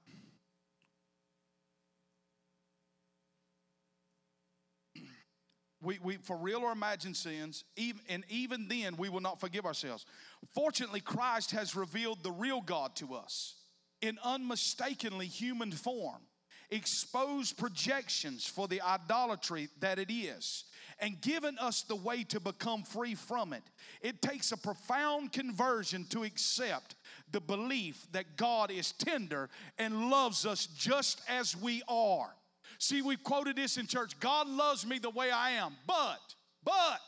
[5.87, 9.65] We, we, for real or imagined sins, even, and even then we will not forgive
[9.65, 10.05] ourselves.
[10.53, 13.55] Fortunately, Christ has revealed the real God to us
[14.01, 16.23] in unmistakably human form,
[16.71, 20.65] exposed projections for the idolatry that it is,
[20.99, 23.63] and given us the way to become free from it.
[24.01, 26.95] It takes a profound conversion to accept
[27.31, 32.35] the belief that God is tender and loves us just as we are.
[32.79, 36.19] See, we've quoted this in church God loves me the way I am, but,
[36.63, 37.01] but,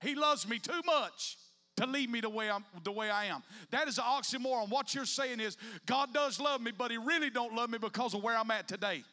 [0.00, 1.36] He loves me too much
[1.76, 3.42] to leave me the way I'm the way I am.
[3.70, 4.68] That is an oxymoron.
[4.68, 5.56] What you're saying is
[5.86, 8.68] God does love me, but He really don't love me because of where I'm at
[8.68, 9.04] today.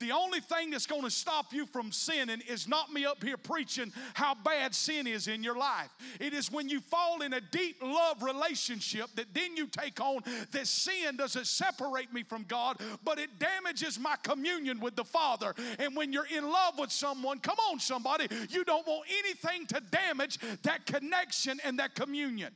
[0.00, 3.36] The only thing that's going to stop you from sinning is not me up here
[3.36, 5.90] preaching how bad sin is in your life.
[6.20, 10.22] It is when you fall in a deep love relationship that then you take on
[10.50, 15.54] that sin doesn't separate me from God, but it damages my communion with the Father.
[15.78, 19.80] And when you're in love with someone, come on, somebody, you don't want anything to
[19.90, 22.52] damage that connection and that communion.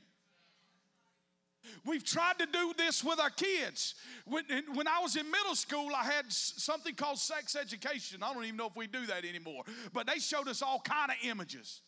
[1.88, 3.94] We've tried to do this with our kids.
[4.27, 8.22] When, when I was in middle school, I had something called sex education.
[8.22, 9.64] I don't even know if we do that anymore.
[9.94, 11.81] But they showed us all kind of images.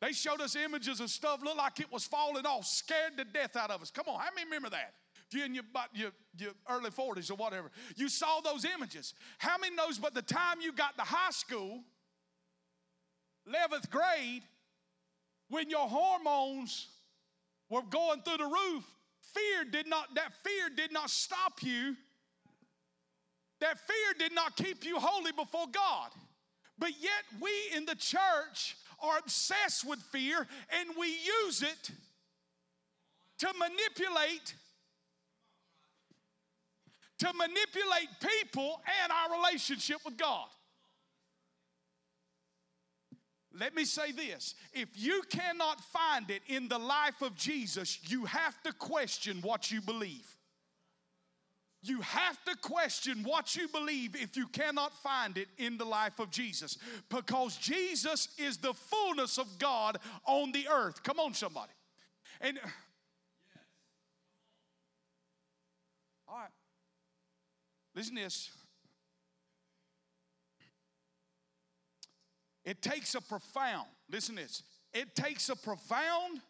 [0.00, 3.56] They showed us images of stuff looked like it was falling off, scared to death
[3.56, 3.90] out of us.
[3.90, 4.94] Come on, how many remember that?
[5.28, 9.12] If you're in your, your, your early 40s or whatever, you saw those images.
[9.38, 11.80] How many knows by the time you got to high school,
[13.48, 14.44] 11th grade,
[15.48, 16.86] when your hormones
[17.68, 18.84] were going through the roof,
[19.38, 21.96] fear did not, that fear did not stop you.
[23.60, 26.10] That fear did not keep you holy before God.
[26.78, 31.08] But yet we in the church are obsessed with fear and we
[31.44, 31.90] use it
[33.38, 34.54] to manipulate
[37.18, 40.46] to manipulate people and our relationship with God.
[43.56, 48.26] Let me say this if you cannot find it in the life of Jesus, you
[48.26, 50.34] have to question what you believe.
[51.80, 56.18] You have to question what you believe if you cannot find it in the life
[56.18, 56.76] of Jesus.
[57.08, 61.04] Because Jesus is the fullness of God on the earth.
[61.04, 61.70] Come on, somebody.
[62.40, 62.58] And
[66.28, 66.50] all right.
[67.94, 68.50] Listen to this.
[72.68, 76.42] It takes a profound, listen this, it takes a profound,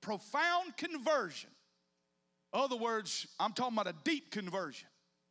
[0.00, 1.50] profound conversion.
[2.52, 4.86] Other words, I'm talking about a deep conversion,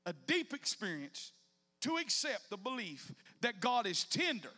[0.05, 1.31] a deep experience
[1.79, 4.49] to accept the belief that God is tender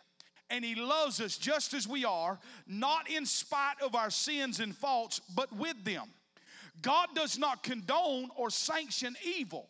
[0.50, 4.76] and He loves us just as we are, not in spite of our sins and
[4.76, 6.08] faults, but with them.
[6.82, 9.70] God does not condone or sanction evil,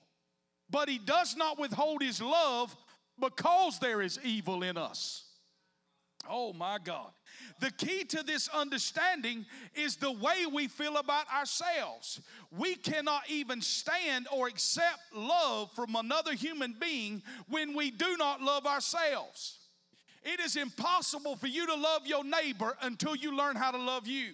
[0.69, 2.73] but He does not withhold His love
[3.19, 5.24] because there is evil in us.
[6.29, 7.11] Oh my God.
[7.59, 12.21] The key to this understanding is the way we feel about ourselves.
[12.57, 18.41] We cannot even stand or accept love from another human being when we do not
[18.41, 19.57] love ourselves.
[20.23, 24.07] It is impossible for you to love your neighbor until you learn how to love
[24.07, 24.33] you.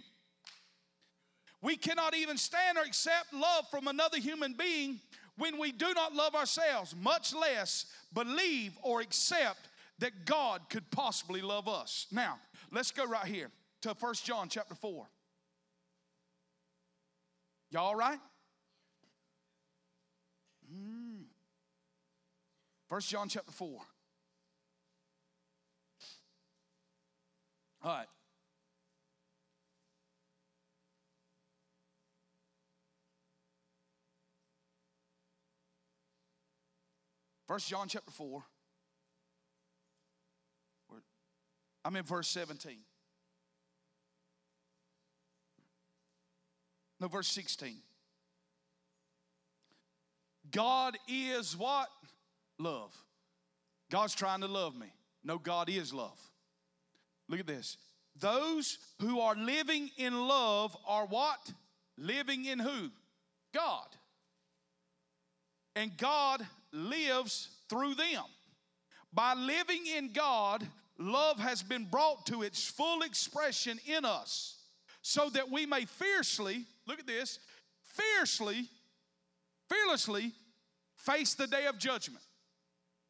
[1.62, 5.00] We cannot even stand or accept love from another human being
[5.38, 9.68] when we do not love ourselves, much less believe or accept
[10.02, 12.08] that God could possibly love us.
[12.12, 12.40] Now,
[12.72, 13.50] let's go right here
[13.84, 15.08] to First John chapter 4.
[17.70, 18.20] Y'all all right?
[20.74, 21.26] Mm.
[22.90, 23.70] First John chapter 4.
[27.84, 28.08] All right.
[37.48, 38.44] First John chapter 4.
[41.84, 42.78] I'm in verse 17.
[47.00, 47.78] No, verse 16.
[50.52, 51.90] God is what?
[52.60, 52.94] Love.
[53.90, 54.94] God's trying to love me.
[55.24, 56.20] No, God is love.
[57.28, 57.78] Look at this.
[58.20, 61.52] Those who are living in love are what?
[61.98, 62.90] Living in who?
[63.54, 63.88] God.
[65.76, 68.24] And God lives through them.
[69.14, 70.66] By living in God,
[71.02, 74.58] love has been brought to its full expression in us
[75.02, 77.40] so that we may fiercely, look at this,
[77.84, 78.68] fiercely,
[79.70, 80.32] fearlessly
[80.96, 82.24] face the day of judgment.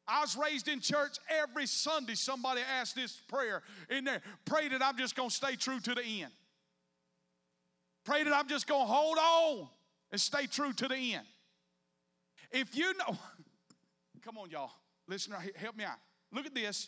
[0.08, 2.16] I was raised in church every Sunday.
[2.16, 4.22] Somebody asked this prayer in there.
[4.46, 6.32] Pray that I'm just going to stay true to the end.
[8.04, 9.68] Pray that I'm just going to hold on
[10.12, 11.26] and stay true to the end.
[12.52, 13.18] If you know,
[14.26, 14.72] come on, y'all.
[15.08, 15.98] Listen, help me out.
[16.32, 16.88] Look at this.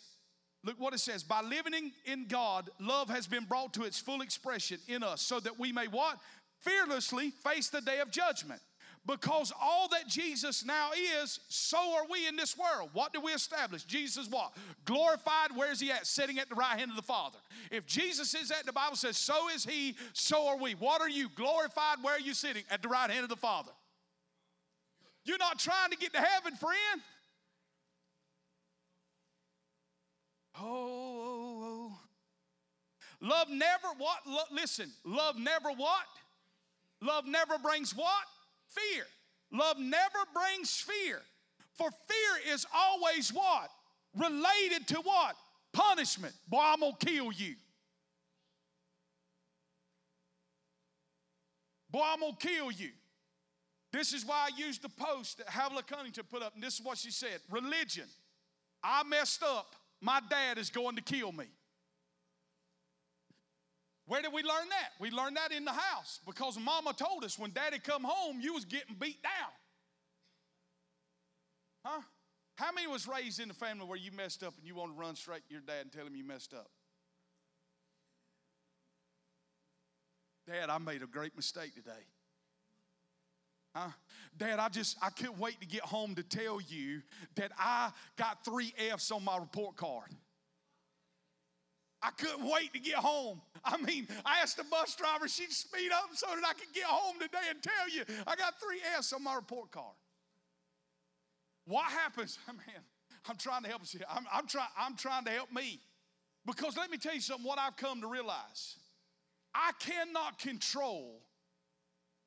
[0.63, 1.23] Look what it says.
[1.23, 5.39] By living in God, love has been brought to its full expression in us so
[5.41, 6.17] that we may what?
[6.61, 8.61] Fearlessly face the day of judgment.
[9.05, 10.91] Because all that Jesus now
[11.21, 12.89] is, so are we in this world.
[12.93, 13.83] What do we establish?
[13.83, 14.53] Jesus what?
[14.85, 16.07] Glorified, where's he at?
[16.07, 17.37] Sitting at the right hand of the Father.
[17.69, 20.71] If Jesus is at, the Bible says, so is he, so are we.
[20.75, 21.27] What are you?
[21.35, 22.63] Glorified, where are you sitting?
[22.71, 23.71] At the right hand of the Father.
[25.25, 27.01] You're not trying to get to heaven, friend.
[30.59, 31.99] Oh, oh, oh.
[33.21, 34.19] Love never what?
[34.27, 36.05] Lo- listen, love never what?
[37.01, 38.25] Love never brings what?
[38.67, 39.05] Fear.
[39.51, 41.21] Love never brings fear.
[41.73, 43.69] For fear is always what?
[44.15, 45.35] Related to what?
[45.73, 46.33] Punishment.
[46.47, 47.55] Boy, I'm going to kill you.
[51.91, 52.89] Boy, I'm going to kill you.
[53.91, 56.85] This is why I used the post that Havilah Cunnington put up, and this is
[56.85, 58.05] what she said Religion.
[58.83, 59.75] I messed up.
[60.03, 61.45] My dad is going to kill me.
[64.05, 64.89] Where did we learn that?
[64.99, 68.53] We learned that in the house because mama told us when daddy come home, you
[68.53, 69.51] was getting beat down.
[71.85, 72.01] Huh?
[72.55, 74.99] How many was raised in a family where you messed up and you want to
[74.99, 76.67] run straight to your dad and tell him you messed up?
[80.45, 81.91] Dad, I made a great mistake today.
[83.75, 83.89] Huh?
[84.37, 87.01] Dad, I just I couldn't wait to get home to tell you
[87.35, 90.09] that I got three F's on my report card.
[92.01, 93.41] I couldn't wait to get home.
[93.63, 96.83] I mean, I asked the bus driver she'd speed up so that I could get
[96.83, 99.95] home today and tell you I got three S on my report card.
[101.65, 102.37] What happens?
[102.47, 102.83] Man,
[103.29, 104.01] I'm trying to help you.
[104.09, 105.79] I'm, I'm, try, I'm trying to help me.
[106.45, 108.75] Because let me tell you something, what I've come to realize.
[109.55, 111.21] I cannot control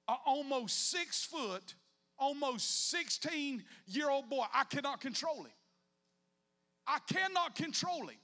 [0.08, 1.74] an almost six foot,
[2.18, 4.44] almost 16 year old boy.
[4.52, 5.52] I cannot control him.
[6.86, 8.18] I cannot control him.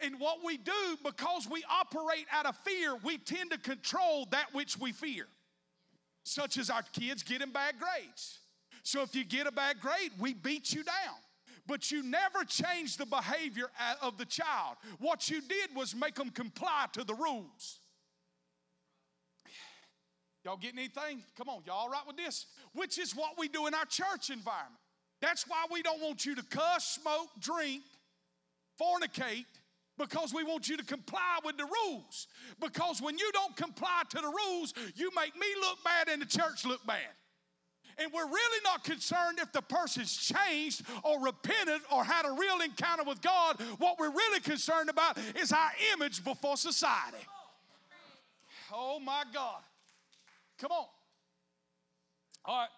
[0.00, 4.52] And what we do, because we operate out of fear, we tend to control that
[4.52, 5.26] which we fear,
[6.24, 8.40] such as our kids getting bad grades.
[8.82, 11.14] So if you get a bad grade, we beat you down.
[11.68, 13.70] But you never change the behavior
[14.00, 14.76] of the child.
[14.98, 17.78] What you did was make them comply to the rules.
[20.44, 21.22] Y'all getting anything?
[21.36, 22.46] Come on, y'all all right with this?
[22.74, 24.80] Which is what we do in our church environment.
[25.20, 27.82] That's why we don't want you to cuss, smoke, drink,
[28.80, 29.44] fornicate,
[29.96, 32.26] because we want you to comply with the rules.
[32.60, 36.26] Because when you don't comply to the rules, you make me look bad and the
[36.26, 36.98] church look bad.
[37.98, 42.60] And we're really not concerned if the person's changed or repented or had a real
[42.64, 43.60] encounter with God.
[43.78, 47.24] What we're really concerned about is our image before society.
[48.72, 49.60] Oh my God.
[50.62, 50.84] Come on.
[52.44, 52.68] All right.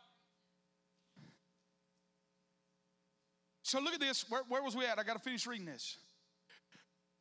[3.63, 4.25] So look at this.
[4.31, 4.99] Where, where was we at?
[4.99, 5.99] I got to finish reading this.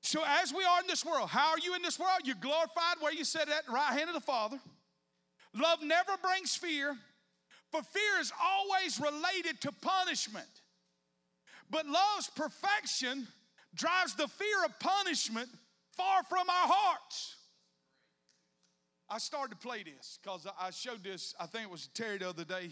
[0.02, 2.20] So, as we are in this world, how are you in this world?
[2.24, 4.58] You're glorified where you sit at the right hand of the Father.
[5.54, 6.96] Love never brings fear,
[7.70, 10.48] for fear is always related to punishment.
[11.70, 13.28] But love's perfection
[13.76, 15.50] drives the fear of punishment
[15.98, 17.36] far from our hearts.
[19.10, 22.30] I started to play this because I showed this, I think it was Terry the
[22.30, 22.70] other day,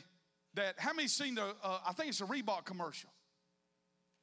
[0.53, 3.09] that how many seen the, uh, I think it's a Reebok commercial.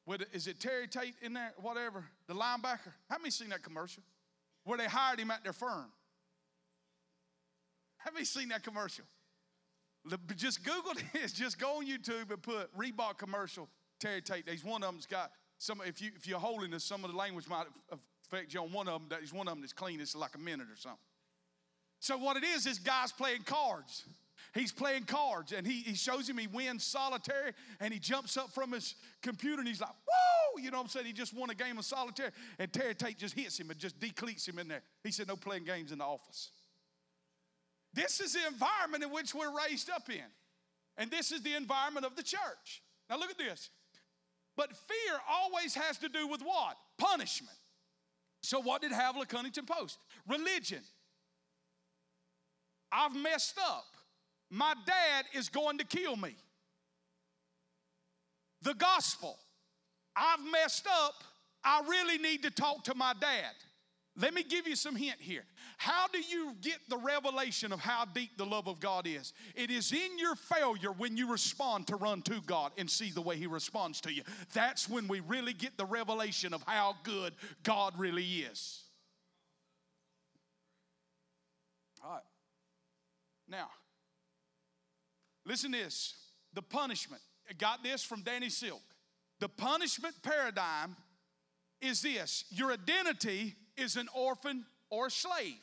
[0.05, 2.93] With, is it Terry Tate in there, whatever, the linebacker?
[3.09, 4.03] How many seen that commercial?
[4.63, 5.85] Where they hired him at their firm.
[7.97, 9.05] Have you seen that commercial?
[10.35, 11.33] Just Google this.
[11.33, 14.49] Just go on YouTube and put Reebok commercial Terry Tate.
[14.49, 15.81] He's one of them's got some.
[15.85, 18.87] If you if you're holding this, some of the language might affect you on one
[18.87, 19.09] of them.
[19.09, 19.99] That is one of them that's clean.
[19.99, 20.99] It's like a minute or something.
[21.99, 24.03] So what it is, is guys playing cards.
[24.53, 28.51] He's playing cards and he, he shows him he wins solitaire and he jumps up
[28.51, 31.05] from his computer and he's like, whoa, you know what I'm saying?
[31.05, 33.99] He just won a game of solitaire and Terry Tate just hits him and just
[33.99, 34.81] decleats him in there.
[35.03, 36.49] He said, no playing games in the office.
[37.93, 40.25] This is the environment in which we're raised up in.
[40.97, 42.81] And this is the environment of the church.
[43.09, 43.69] Now look at this.
[44.57, 46.75] But fear always has to do with what?
[46.97, 47.55] Punishment.
[48.41, 49.99] So what did Havilah Cunnington post?
[50.27, 50.81] Religion.
[52.91, 53.85] I've messed up.
[54.49, 56.35] My dad is going to kill me.
[58.61, 59.37] The gospel.
[60.15, 61.23] I've messed up.
[61.63, 63.53] I really need to talk to my dad.
[64.19, 65.45] Let me give you some hint here.
[65.77, 69.33] How do you get the revelation of how deep the love of God is?
[69.55, 73.21] It is in your failure when you respond to run to God and see the
[73.21, 74.23] way He responds to you.
[74.53, 77.33] That's when we really get the revelation of how good
[77.63, 78.81] God really is.
[82.03, 82.21] All right.
[83.49, 83.69] Now,
[85.45, 86.15] listen to this.
[86.53, 87.21] The punishment.
[87.49, 88.81] I got this from Danny Silk.
[89.39, 90.95] The punishment paradigm
[91.81, 95.61] is this your identity is an orphan or a slave.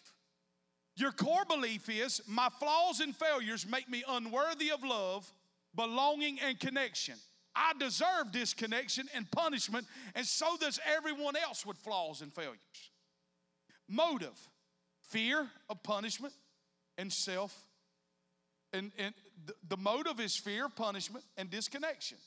[0.97, 5.31] Your core belief is my flaws and failures make me unworthy of love,
[5.75, 7.17] belonging, and connection.
[7.55, 12.59] I deserve disconnection and punishment, and so does everyone else with flaws and failures.
[13.89, 14.39] Motive
[15.09, 16.35] fear of punishment
[16.99, 17.55] and self.
[18.73, 19.15] And, and
[19.69, 22.19] the motive is fear of punishment and disconnection.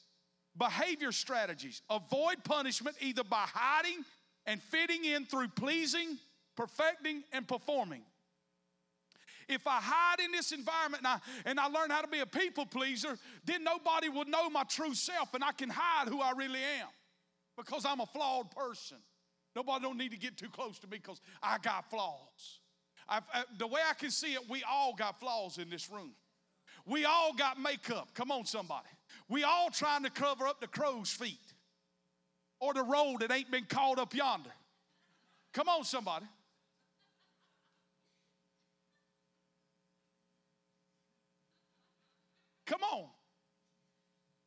[0.57, 4.03] Behavior strategies avoid punishment either by hiding
[4.45, 6.17] and fitting in through pleasing,
[6.55, 8.01] perfecting, and performing.
[9.47, 12.25] If I hide in this environment and I, and I learn how to be a
[12.25, 16.31] people pleaser, then nobody will know my true self and I can hide who I
[16.31, 16.87] really am
[17.57, 18.97] because I'm a flawed person.
[19.55, 22.59] Nobody don't need to get too close to me because I got flaws.
[23.07, 26.11] I, uh, the way I can see it, we all got flaws in this room.
[26.85, 28.09] We all got makeup.
[28.13, 28.87] Come on, somebody.
[29.27, 31.37] We all trying to cover up the crow's feet
[32.59, 34.49] or the road that ain't been called up yonder.
[35.53, 36.25] Come on, somebody.
[42.65, 43.05] Come on.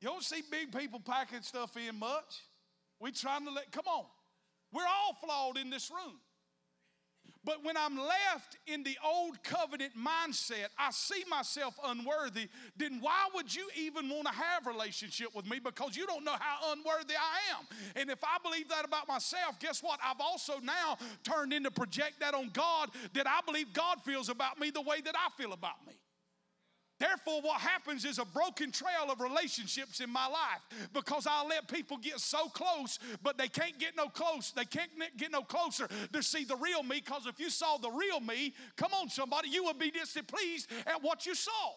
[0.00, 2.42] You don't see big people packing stuff in much.
[3.00, 4.04] We trying to let, come on.
[4.72, 6.18] We're all flawed in this room.
[7.44, 13.28] But when I'm left in the old covenant mindset, I see myself unworthy, then why
[13.34, 17.14] would you even want to have relationship with me because you don't know how unworthy
[17.14, 17.66] I am.
[17.96, 19.98] And if I believe that about myself, guess what?
[20.04, 24.60] I've also now turned into project that on God that I believe God feels about
[24.60, 25.94] me the way that I feel about me.
[27.02, 31.66] Therefore, what happens is a broken trail of relationships in my life because I let
[31.66, 34.52] people get so close, but they can't get no close.
[34.52, 37.90] They can't get no closer to see the real me because if you saw the
[37.90, 41.72] real me, come on, somebody, you would be displeased at what you saw.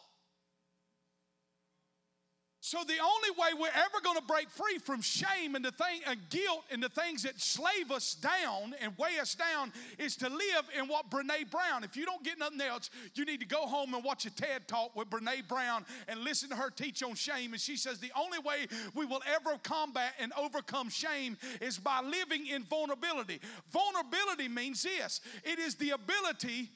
[2.65, 6.01] So the only way we're ever going to break free from shame and the thing
[6.07, 10.29] and guilt and the things that slave us down and weigh us down is to
[10.29, 11.83] live in what Brene Brown.
[11.83, 14.67] If you don't get nothing else, you need to go home and watch a TED
[14.67, 17.53] talk with Brene Brown and listen to her teach on shame.
[17.53, 22.01] And she says the only way we will ever combat and overcome shame is by
[22.01, 23.41] living in vulnerability.
[23.69, 26.71] Vulnerability means this: it is the ability,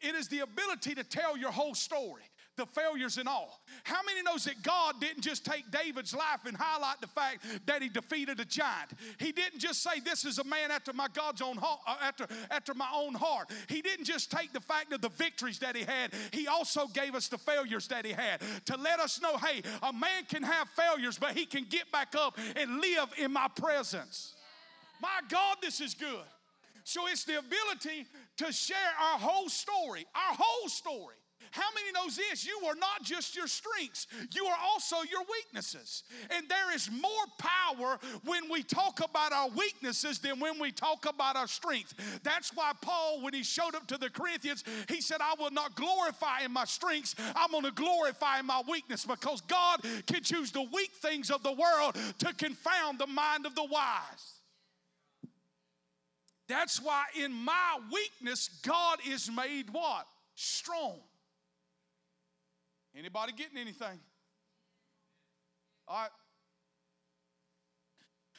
[0.00, 2.22] it is the ability to tell your whole story
[2.56, 3.60] the failures and all.
[3.84, 7.82] How many knows that God didn't just take David's life and highlight the fact that
[7.82, 8.90] he defeated a giant?
[9.18, 12.26] He didn't just say this is a man after my God's own heart, uh, after
[12.50, 13.50] after my own heart.
[13.68, 16.12] He didn't just take the fact of the victories that he had.
[16.32, 19.92] He also gave us the failures that he had to let us know, hey, a
[19.92, 24.34] man can have failures, but he can get back up and live in my presence.
[25.00, 26.24] My God, this is good.
[26.84, 28.06] So it's the ability
[28.38, 31.16] to share our whole story, our whole story.
[31.52, 32.46] How many knows this?
[32.46, 36.02] You are not just your strengths, you are also your weaknesses.
[36.30, 41.06] And there is more power when we talk about our weaknesses than when we talk
[41.06, 41.92] about our strength.
[42.22, 45.74] That's why Paul, when he showed up to the Corinthians, he said, I will not
[45.74, 50.52] glorify in my strengths, I'm going to glorify in my weakness because God can choose
[50.52, 54.40] the weak things of the world to confound the mind of the wise.
[56.48, 60.06] That's why in my weakness, God is made what?
[60.34, 61.00] Strong.
[62.96, 63.98] Anybody getting anything?
[65.88, 66.10] All right.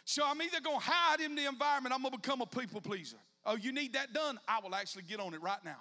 [0.06, 2.82] So I'm either going to hide in the environment, I'm going to become a people
[2.82, 3.18] pleaser.
[3.46, 4.38] Oh, you need that done?
[4.48, 5.78] I will actually get on it right now.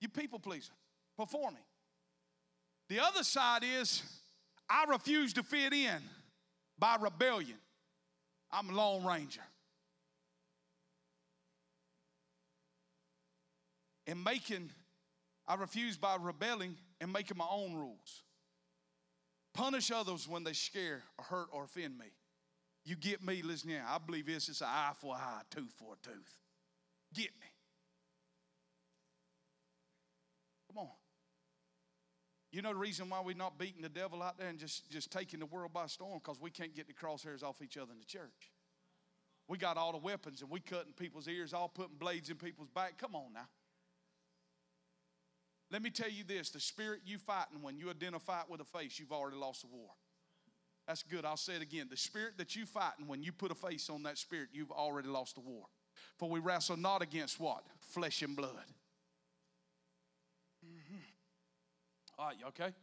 [0.00, 0.72] You people pleaser,
[1.16, 1.62] performing.
[2.88, 4.02] The other side is
[4.68, 5.98] I refuse to fit in
[6.78, 7.58] by rebellion.
[8.52, 9.42] I'm a lone ranger.
[14.06, 14.70] And making,
[15.46, 18.22] I refuse by rebelling and making my own rules.
[19.54, 22.06] Punish others when they scare or hurt or offend me.
[22.84, 23.84] You get me, listen here.
[23.86, 26.34] I believe this is an eye for an eye, tooth for a tooth.
[27.12, 27.46] Get me.
[30.68, 30.88] Come on.
[32.52, 35.10] You know the reason why we're not beating the devil out there and just, just
[35.10, 36.20] taking the world by storm?
[36.22, 38.50] Because we can't get the crosshairs off each other in the church.
[39.46, 42.68] We got all the weapons and we cutting people's ears, all putting blades in people's
[42.68, 42.98] back.
[42.98, 43.48] Come on now.
[45.70, 48.64] Let me tell you this the spirit you fighting, when you identify it with a
[48.64, 49.90] face, you've already lost the war.
[50.86, 51.24] That's good.
[51.24, 51.86] I'll say it again.
[51.88, 55.08] The spirit that you fighting, when you put a face on that spirit, you've already
[55.08, 55.66] lost the war.
[56.18, 57.62] For we wrestle not against what?
[57.78, 58.64] Flesh and blood.
[60.66, 60.96] Mm-hmm.
[62.18, 62.74] All right, you okay?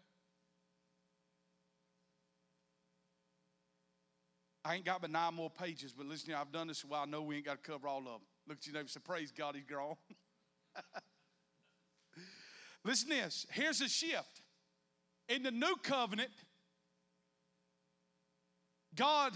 [4.63, 7.03] I ain't got but nine more pages, but listen, I've done this a while.
[7.03, 8.21] I know we ain't got to cover all of them.
[8.47, 9.95] Look at your neighbor say, Praise God, he's grown.
[12.87, 13.45] listen this.
[13.51, 14.41] Here's a shift.
[15.29, 16.29] In the new covenant,
[18.95, 19.33] God,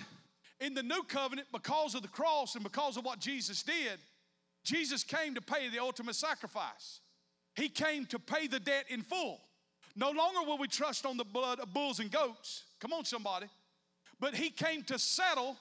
[0.59, 3.99] in the new covenant, because of the cross and because of what Jesus did,
[4.63, 7.01] Jesus came to pay the ultimate sacrifice.
[7.55, 9.41] He came to pay the debt in full.
[9.95, 12.63] No longer will we trust on the blood of bulls and goats.
[12.79, 13.47] Come on, somebody.
[14.19, 15.57] But he came to settle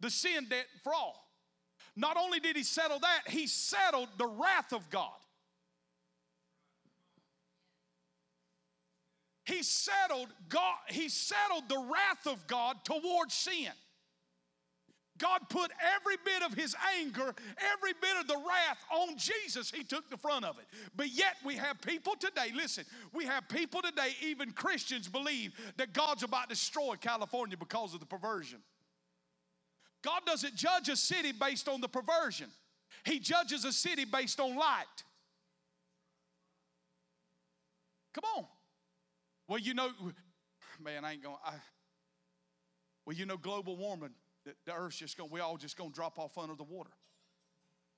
[0.00, 1.24] the sin debt for all.
[1.96, 5.12] Not only did he settle that, he settled the wrath of God.
[9.44, 13.72] He settled God, he settled the wrath of God towards sin.
[15.18, 17.34] God put every bit of his anger,
[17.72, 19.70] every bit of the wrath on Jesus.
[19.70, 20.64] He took the front of it.
[20.96, 25.92] But yet we have people today, listen, we have people today, even Christians, believe that
[25.92, 28.58] God's about to destroy California because of the perversion.
[30.02, 32.48] God doesn't judge a city based on the perversion,
[33.04, 35.04] He judges a city based on light.
[38.14, 38.44] Come on.
[39.48, 39.90] Well, you know,
[40.82, 41.36] man, I ain't going.
[41.44, 41.54] I,
[43.06, 44.14] well, you know, global warming
[44.44, 46.90] that the earth's just going, we all just going to drop off under the water.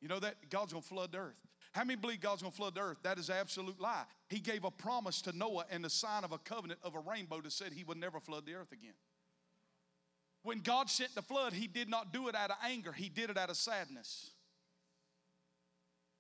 [0.00, 0.36] You know that?
[0.50, 1.36] God's going to flood the earth.
[1.72, 2.98] How many believe God's going to flood the earth?
[3.02, 4.04] That is absolute lie.
[4.28, 7.40] He gave a promise to Noah and the sign of a covenant of a rainbow
[7.40, 8.94] that said he would never flood the earth again.
[10.42, 13.30] When God sent the flood, he did not do it out of anger, he did
[13.30, 14.30] it out of sadness.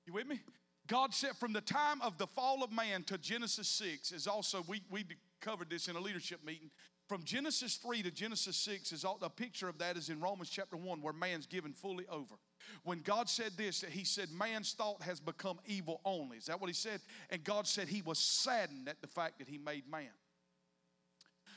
[0.04, 0.40] You with me?
[0.86, 4.64] God said from the time of the fall of man to Genesis 6 is also,
[4.68, 5.04] we, we
[5.40, 6.70] covered this in a leadership meeting.
[7.08, 10.50] From Genesis 3 to Genesis 6 is all, a picture of that is in Romans
[10.50, 12.34] chapter 1 where man's given fully over.
[12.82, 16.36] When God said this, he said, Man's thought has become evil only.
[16.36, 17.00] Is that what he said?
[17.30, 20.10] And God said he was saddened at the fact that he made man.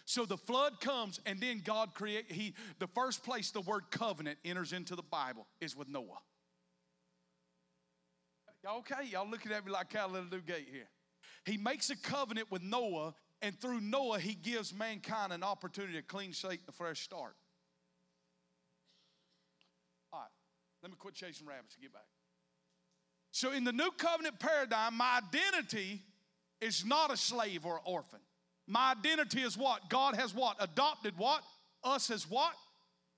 [0.06, 4.40] So the flood comes, and then God create he the first place the word covenant
[4.44, 6.20] enters into the Bible is with Noah.
[8.64, 9.07] Y'all okay?
[9.10, 10.88] Y'all looking at me like a little new gate here.
[11.45, 16.01] He makes a covenant with Noah and through Noah, he gives mankind an opportunity to
[16.01, 17.36] clean slate and a fresh start.
[20.12, 20.30] All right,
[20.84, 22.07] let me quit chasing rabbits and get back.
[23.32, 26.01] So, in the new covenant paradigm, my identity
[26.60, 28.20] is not a slave or an orphan.
[28.68, 29.89] My identity is what?
[29.89, 30.57] God has what?
[30.60, 31.41] Adopted what?
[31.84, 32.53] Us as what?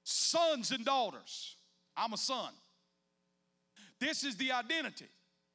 [0.03, 1.55] Sons and daughters.
[1.97, 2.53] I'm a son.
[3.99, 5.07] This is the identity.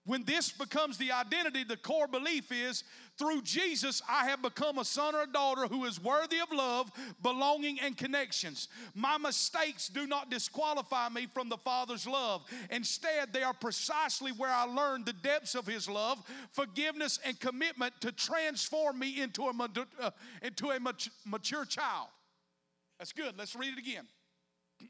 [0.07, 2.85] When this becomes the identity, the core belief is
[3.19, 6.93] through Jesus, I have become a son or a daughter who is worthy of love,
[7.23, 8.69] belonging, and connections.
[8.95, 12.45] My mistakes do not disqualify me from the Father's love.
[12.71, 17.95] Instead, they are precisely where I learned the depths of His love, forgiveness, and commitment
[18.03, 19.53] to transform me into a,
[20.01, 20.11] uh,
[20.43, 20.79] into a
[21.25, 22.09] mature child.
[22.99, 23.35] That's good.
[23.37, 24.07] Let's read it again.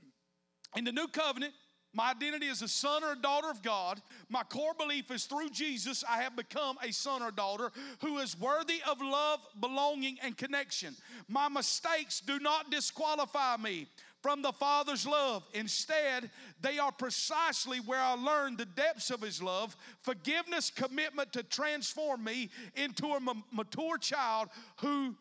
[0.77, 1.55] In the new covenant,
[1.97, 4.03] my identity is a son or a daughter of God.
[4.29, 7.73] My core belief is through Jesus, I have become a son or daughter
[8.03, 10.95] who is worthy of love, belonging, and connection.
[11.27, 13.87] My mistakes do not disqualify me
[14.21, 15.43] from the Father's love.
[15.55, 16.31] Instead,
[16.61, 22.25] they are precisely where I learned the depths of His love, forgiveness, commitment to transform
[22.25, 23.21] me into a
[23.53, 24.49] mature child
[24.83, 25.15] who,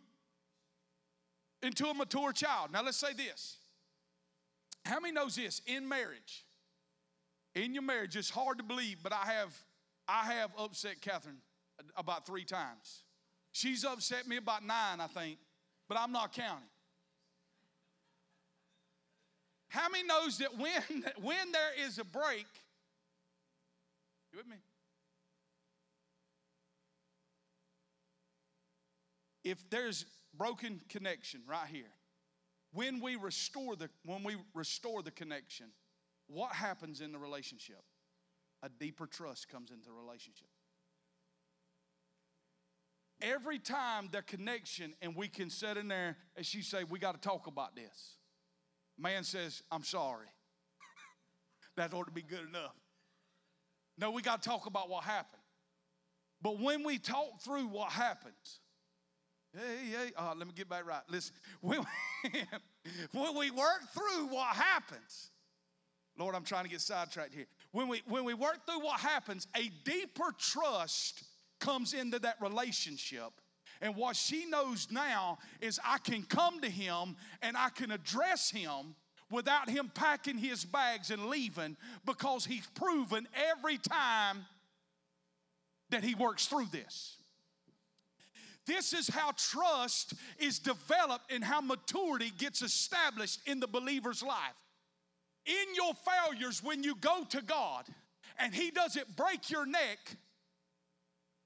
[1.63, 2.73] into a mature child.
[2.73, 3.57] Now let's say this.
[4.83, 5.61] How many knows this?
[5.65, 6.44] In marriage,
[7.55, 9.57] in your marriage, it's hard to believe, but I have,
[10.07, 11.37] I have upset Catherine
[11.95, 13.03] about three times.
[13.51, 15.37] She's upset me about nine, I think,
[15.87, 16.67] but I'm not counting.
[19.69, 22.47] How many knows that when, when there is a break,
[24.31, 24.57] you with me?
[29.43, 30.05] If there's
[30.37, 31.91] broken connection right here,
[32.73, 35.67] when we restore the when we restore the connection,
[36.27, 37.81] what happens in the relationship?
[38.63, 40.47] A deeper trust comes into the relationship.
[43.21, 47.13] Every time the connection, and we can sit in there and she say, We got
[47.13, 48.17] to talk about this.
[48.97, 50.27] Man says, I'm sorry.
[51.77, 52.75] that ought to be good enough.
[53.97, 55.41] No, we got to talk about what happened.
[56.41, 58.59] But when we talk through what happens,
[59.55, 61.01] Hey, hey, uh, let me get back right.
[61.07, 62.29] Listen, when we,
[63.13, 65.31] when we work through what happens,
[66.17, 67.47] Lord, I'm trying to get sidetracked here.
[67.71, 71.23] When we when we work through what happens, a deeper trust
[71.59, 73.31] comes into that relationship.
[73.81, 78.49] And what she knows now is I can come to him and I can address
[78.49, 78.95] him
[79.29, 84.45] without him packing his bags and leaving because he's proven every time
[85.89, 87.17] that he works through this.
[88.65, 94.55] This is how trust is developed and how maturity gets established in the believer's life.
[95.45, 97.85] In your failures, when you go to God
[98.39, 99.99] and He doesn't break your neck,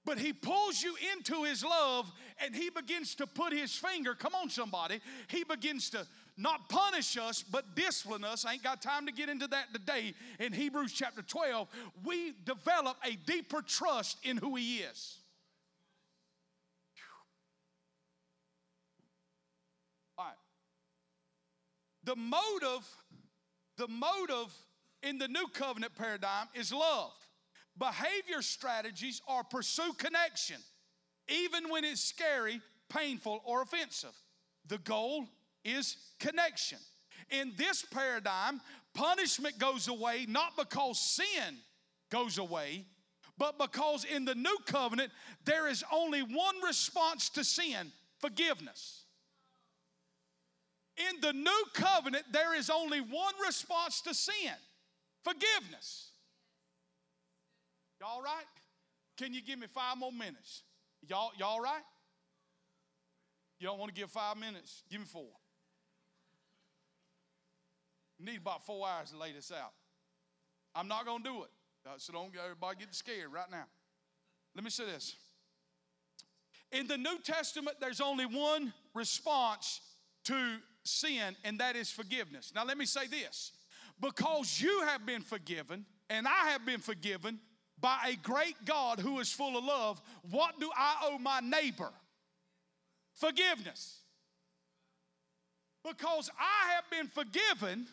[0.06, 2.12] but He pulls you into His love
[2.44, 7.18] and He begins to put His finger, come on, somebody, He begins to not punish
[7.18, 8.46] us, but discipline us.
[8.46, 10.14] I ain't got time to get into that today.
[10.40, 11.68] In Hebrews chapter 12,
[12.06, 15.18] we develop a deeper trust in who He is.
[20.18, 20.34] All right.
[22.06, 22.88] The motive,
[23.80, 24.54] the motive
[25.02, 27.14] in the new covenant paradigm is love.
[27.78, 30.58] Behavior strategies are pursue connection,
[31.30, 32.60] even when it's scary,
[32.90, 34.14] painful, or offensive.
[34.68, 35.26] The goal
[35.64, 36.78] is connection.
[37.30, 38.60] In this paradigm,
[38.94, 41.56] punishment goes away not because sin
[42.12, 42.86] goes away,
[43.38, 45.12] but because in the new covenant,
[45.46, 48.99] there is only one response to sin forgiveness.
[51.00, 54.54] In the new covenant, there is only one response to sin
[55.24, 56.12] forgiveness.
[58.02, 58.46] Y'all right?
[59.18, 60.64] Can you give me five more minutes?
[61.08, 61.84] Y'all, y'all right?
[63.60, 64.84] You don't want to give five minutes?
[64.90, 65.28] Give me four.
[68.20, 69.72] Need about four hours to lay this out.
[70.76, 71.50] I'm not going to do it.
[71.86, 73.66] Uh, so don't everybody get scared right now.
[74.56, 75.16] Let me say this.
[76.72, 79.82] In the New Testament, there's only one response
[80.26, 80.58] to
[80.90, 82.52] sin, and that is forgiveness.
[82.54, 83.52] Now, let me say this
[84.00, 87.40] because you have been forgiven, and I have been forgiven
[87.80, 91.92] by a great God who is full of love, what do I owe my neighbor?
[93.16, 94.00] Forgiveness.
[95.84, 97.88] Because I have been forgiven,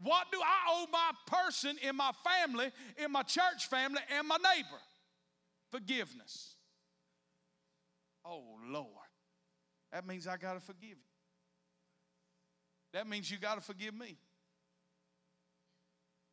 [0.00, 2.70] what do I owe my person in my family,
[3.02, 4.80] in my church family, and my neighbor?
[5.70, 6.54] Forgiveness.
[8.24, 8.86] Oh, Lord.
[9.92, 11.13] That means I got to forgive you.
[12.94, 14.16] That means you got to forgive me.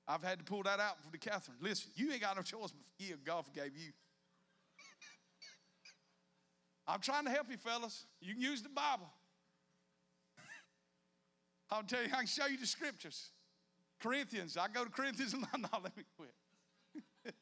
[0.08, 1.58] I've had to pull that out for the Catherine.
[1.60, 3.24] Listen, you ain't got no choice but forgive.
[3.26, 3.92] God forgave you.
[6.88, 8.06] I'm trying to help you, fellas.
[8.22, 9.10] You can use the Bible.
[11.72, 13.30] I'll tell you, I can show you the scriptures.
[14.00, 14.56] Corinthians.
[14.56, 16.34] I go to Corinthians and I'm not, let me quit.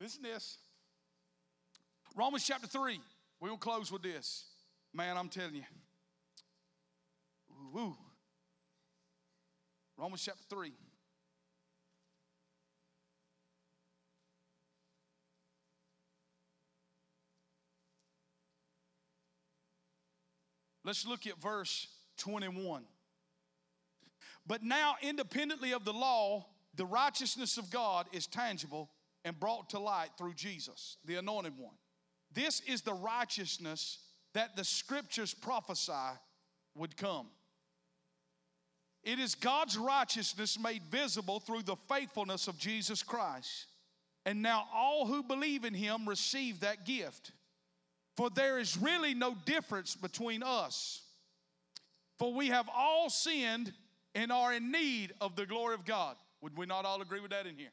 [0.00, 0.58] Listen to this.
[2.14, 3.00] Romans chapter 3.
[3.40, 4.44] We will close with this.
[4.92, 5.62] Man, I'm telling you.
[7.72, 7.96] Woo.
[9.96, 10.72] Romans chapter 3.
[20.84, 22.82] Let's look at verse 21.
[24.46, 28.88] But now, independently of the law, the righteousness of God is tangible
[29.24, 31.74] and brought to light through Jesus, the anointed one.
[32.32, 33.98] This is the righteousness
[34.32, 35.92] that the scriptures prophesy
[36.74, 37.26] would come.
[39.04, 43.66] It is God's righteousness made visible through the faithfulness of Jesus Christ.
[44.26, 47.32] And now all who believe in him receive that gift.
[48.16, 51.02] For there is really no difference between us.
[52.18, 53.72] For we have all sinned
[54.14, 56.16] and are in need of the glory of God.
[56.42, 57.72] Would we not all agree with that in here?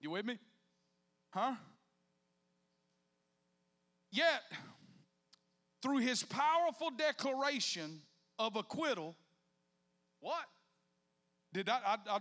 [0.00, 0.38] You with me?
[1.30, 1.54] Huh?
[4.10, 4.42] Yet,
[5.82, 8.00] through his powerful declaration
[8.38, 9.14] of acquittal,
[10.20, 10.44] what?
[11.52, 12.18] Did I, I, I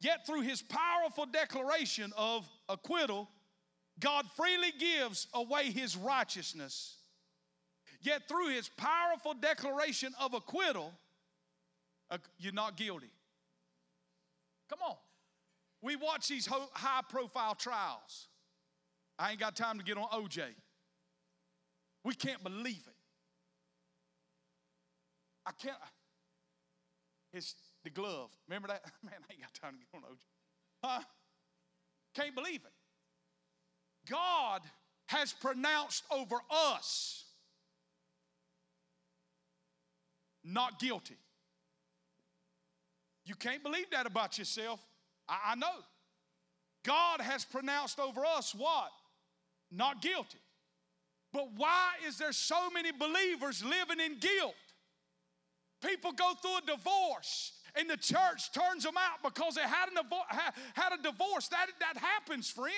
[0.00, 3.28] yet through his powerful declaration of acquittal,
[4.00, 6.96] God freely gives away his righteousness.
[8.00, 10.92] Yet through his powerful declaration of acquittal,
[12.10, 13.12] uh, you're not guilty.
[14.68, 14.96] Come on.
[15.82, 18.28] We watch these high profile trials.
[19.18, 20.42] I ain't got time to get on OJ.
[22.04, 22.94] We can't believe it.
[25.46, 25.76] I can't.
[27.32, 27.54] It's
[27.84, 28.30] the glove.
[28.48, 28.82] Remember that?
[29.04, 30.18] Man, I ain't got time to get on OJ.
[30.84, 31.02] Huh?
[32.14, 32.72] Can't believe it.
[34.10, 34.62] God
[35.06, 37.24] has pronounced over us
[40.44, 41.16] not guilty.
[43.24, 44.80] You can't believe that about yourself.
[45.28, 45.66] I, I know.
[46.84, 48.90] God has pronounced over us what?
[49.70, 50.38] Not guilty.
[51.32, 54.54] But why is there so many believers living in guilt?
[55.84, 60.04] People go through a divorce and the church turns them out because they had, an,
[60.74, 61.48] had a divorce.
[61.48, 62.72] That, that happens, friend.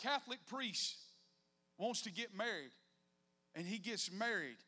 [0.00, 0.96] Catholic priest
[1.78, 2.70] wants to get married,
[3.54, 4.58] and he gets married,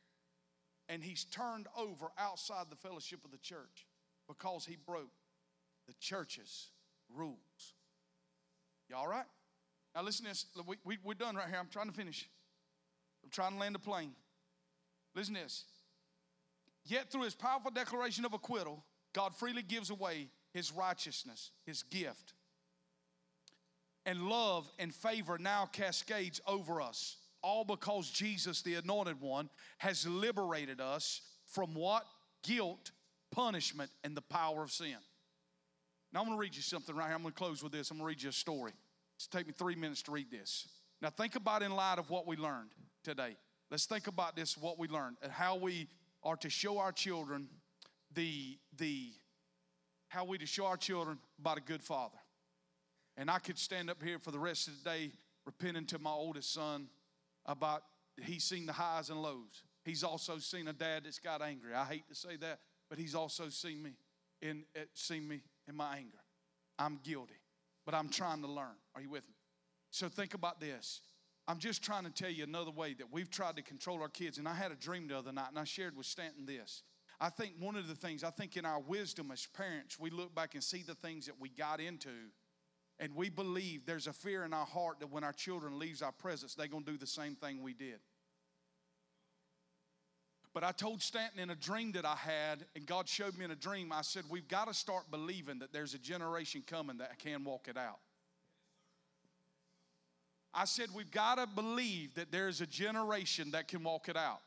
[0.88, 3.86] and he's turned over outside the fellowship of the church
[4.26, 5.12] because he broke
[5.86, 6.70] the church's
[7.14, 7.74] rules.
[8.88, 9.26] You all right?
[9.95, 10.47] Now, listen to this.
[10.66, 11.59] We, we, we're done right here.
[11.59, 12.28] I'm trying to finish.
[13.24, 14.12] I'm trying to land a plane.
[15.14, 15.64] Listen to this.
[16.84, 18.84] Yet, through his powerful declaration of acquittal,
[19.14, 22.34] God freely gives away his righteousness, his gift.
[24.07, 30.07] And love and favor now cascades over us, all because Jesus, the anointed one, has
[30.07, 32.07] liberated us from what?
[32.43, 32.93] Guilt,
[33.30, 34.97] punishment, and the power of sin.
[36.12, 37.14] Now, I'm going to read you something right here.
[37.14, 37.91] I'm going to close with this.
[37.91, 38.72] I'm going to read you a story.
[39.18, 40.68] It's take me three minutes to read this.
[41.02, 42.70] Now, think about in light of what we learned
[43.02, 43.36] today.
[43.68, 45.88] Let's think about this, what we learned, and how we
[46.22, 47.48] are to show our children
[48.14, 49.10] the, the
[50.06, 52.16] how we to show our children about a good father.
[53.16, 55.10] And I could stand up here for the rest of the day
[55.44, 56.86] repenting to my oldest son
[57.44, 57.82] about
[58.22, 59.64] he's seen the highs and lows.
[59.84, 61.74] He's also seen a dad that's got angry.
[61.74, 63.90] I hate to say that, but he's also seen me
[64.40, 66.18] in eh, seen me in my anger.
[66.78, 67.38] I'm guilty,
[67.89, 68.76] but I'm trying to learn.
[68.95, 69.34] Are you with me?
[69.91, 71.01] So think about this.
[71.47, 74.36] I'm just trying to tell you another way that we've tried to control our kids.
[74.36, 76.82] And I had a dream the other night, and I shared with Stanton this.
[77.18, 80.34] I think one of the things, I think in our wisdom as parents, we look
[80.34, 82.11] back and see the things that we got into,
[83.01, 86.12] and we believe there's a fear in our heart that when our children leaves our
[86.12, 88.01] presence, they're going to do the same thing we did.
[90.59, 93.52] But I told Stanton in a dream that I had, and God showed me in
[93.52, 97.16] a dream, I said, We've got to start believing that there's a generation coming that
[97.20, 98.00] can walk it out.
[100.52, 104.40] I said, we've got to believe that there's a generation that can walk it out.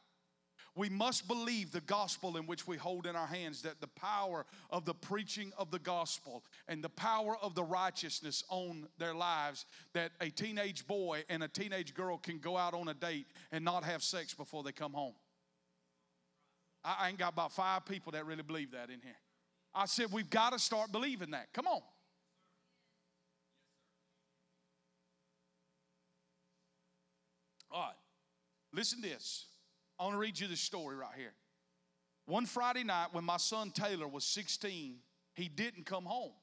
[0.75, 4.45] We must believe the gospel in which we hold in our hands, that the power
[4.69, 9.65] of the preaching of the gospel and the power of the righteousness on their lives,
[9.93, 13.63] that a teenage boy and a teenage girl can go out on a date and
[13.63, 15.13] not have sex before they come home.
[16.83, 19.17] I ain't got about five people that really believe that in here.
[19.73, 21.53] I said, we've got to start believing that.
[21.53, 21.81] Come on.
[27.71, 27.95] All right,
[28.73, 29.45] listen to this.
[29.97, 31.33] I want to read you this story right here.
[32.25, 34.97] One Friday night, when my son Taylor was 16,
[35.35, 36.33] he didn't come home.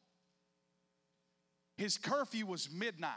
[1.77, 3.13] His curfew was midnight.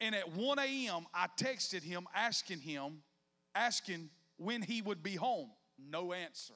[0.00, 3.02] And at 1 a.m., I texted him asking him,
[3.54, 5.50] asking when he would be home.
[5.90, 6.54] No answer.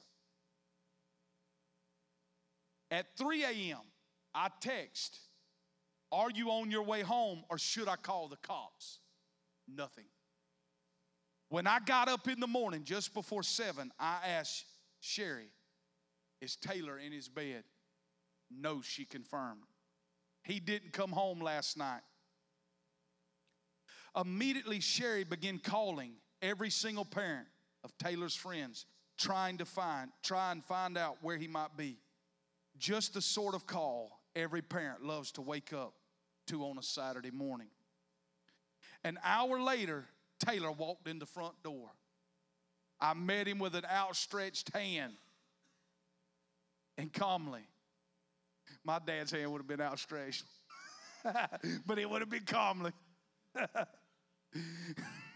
[2.89, 3.79] At 3 a.m.,
[4.33, 5.19] I text,
[6.11, 8.99] Are you on your way home or should I call the cops?
[9.67, 10.05] Nothing.
[11.49, 14.65] When I got up in the morning just before seven, I asked
[15.01, 15.49] Sheri,
[16.41, 17.63] Is Taylor in his bed?
[18.49, 19.63] No, she confirmed.
[20.43, 22.01] He didn't come home last night.
[24.15, 27.47] Immediately, Sheri began calling every single parent
[27.83, 28.85] of Taylor's friends,
[29.17, 31.97] trying to find, try and find out where he might be.
[32.77, 35.93] Just the sort of call every parent loves to wake up
[36.47, 37.69] to on a Saturday morning.
[39.03, 40.05] An hour later,
[40.39, 41.89] Taylor walked in the front door.
[42.99, 45.13] I met him with an outstretched hand
[46.97, 47.61] and calmly.
[48.83, 50.43] My dad's hand would have been outstretched,
[51.85, 52.91] but it would have been calmly.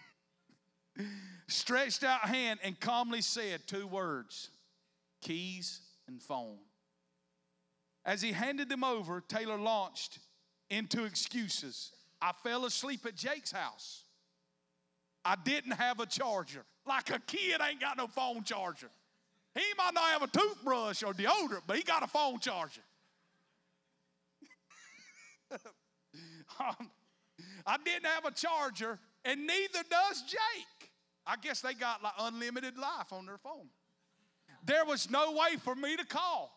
[1.51, 4.49] Stretched out hand and calmly said two words
[5.21, 6.57] keys and phone.
[8.05, 10.19] As he handed them over, Taylor launched
[10.69, 11.91] into excuses.
[12.21, 14.05] I fell asleep at Jake's house.
[15.25, 16.63] I didn't have a charger.
[16.87, 18.89] Like a kid ain't got no phone charger.
[19.53, 22.81] He might not have a toothbrush or deodorant, but he got a phone charger.
[26.59, 26.89] um,
[27.67, 30.80] I didn't have a charger, and neither does Jake.
[31.25, 33.69] I guess they got like unlimited life on their phone.
[34.63, 36.51] There was no way for me to call.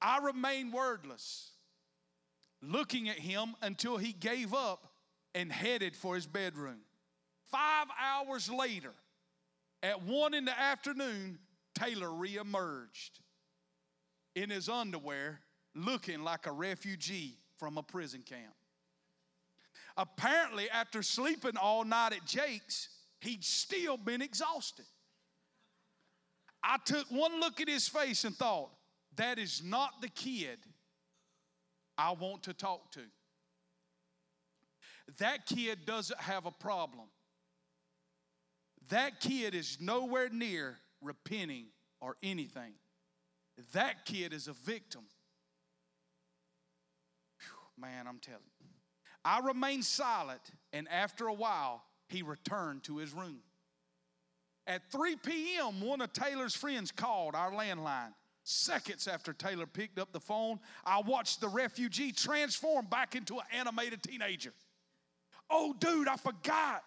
[0.00, 1.50] I remained wordless
[2.62, 4.86] looking at him until he gave up
[5.34, 6.80] and headed for his bedroom.
[7.50, 8.92] Five hours later,
[9.82, 11.38] at one in the afternoon,
[11.74, 13.10] Taylor reemerged
[14.34, 15.40] in his underwear,
[15.74, 18.54] looking like a refugee from a prison camp.
[20.00, 22.88] Apparently, after sleeping all night at Jake's,
[23.20, 24.86] he'd still been exhausted.
[26.64, 28.70] I took one look at his face and thought,
[29.16, 30.58] that is not the kid
[31.98, 33.02] I want to talk to.
[35.18, 37.08] That kid doesn't have a problem.
[38.88, 41.66] That kid is nowhere near repenting
[42.00, 42.72] or anything.
[43.74, 45.02] That kid is a victim.
[47.40, 48.59] Whew, man, I'm telling you.
[49.24, 50.40] I remained silent,
[50.72, 53.40] and after a while, he returned to his room.
[54.66, 58.12] At 3 p.m., one of Taylor's friends called our landline.
[58.44, 63.44] Seconds after Taylor picked up the phone, I watched the refugee transform back into an
[63.52, 64.52] animated teenager.
[65.50, 66.82] Oh, dude, I forgot.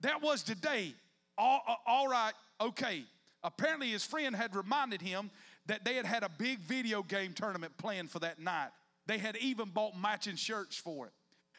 [0.00, 0.94] That was today.
[1.38, 3.04] All, uh, all right, okay.
[3.42, 5.30] Apparently, his friend had reminded him
[5.66, 8.70] that they had had a big video game tournament planned for that night.
[9.06, 11.12] They had even bought matching shirts for it.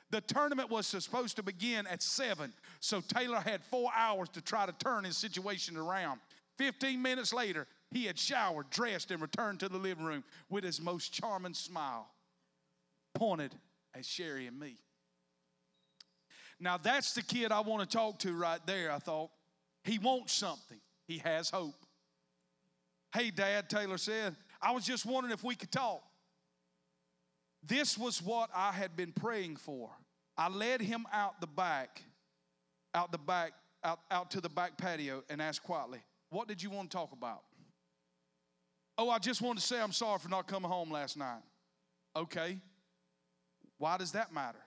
[0.10, 4.66] The tournament was supposed to begin at 7, so Taylor had four hours to try
[4.66, 6.22] to turn his situation around.
[6.58, 10.82] 15 minutes later, he had showered, dressed, and returned to the living room with his
[10.82, 12.10] most charming smile,
[13.14, 13.54] pointed
[13.94, 14.78] at Sheri and me.
[16.60, 19.30] Now, that's the kid I want to talk to right there, I thought.
[19.84, 21.76] He wants something, he has hope.
[23.14, 26.04] Hey, Dad, Taylor said, I was just wondering if we could talk.
[27.64, 29.90] This was what I had been praying for.
[30.38, 32.04] I led him out the back,
[32.94, 33.54] out the back,
[33.84, 36.00] out, out to the back patio and asked quietly,
[36.30, 37.42] What did you want to talk about?
[38.98, 41.42] Oh, I just wanted to say I'm sorry for not coming home last night.
[42.16, 42.58] Okay.
[43.78, 44.58] Why does that matter?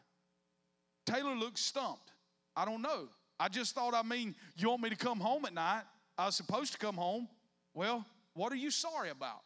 [1.04, 2.12] Taylor looked stumped.
[2.56, 3.08] I don't know.
[3.38, 5.82] I just thought, I mean, you want me to come home at night?
[6.16, 7.26] I was supposed to come home.
[7.74, 9.40] Well, what are you sorry about?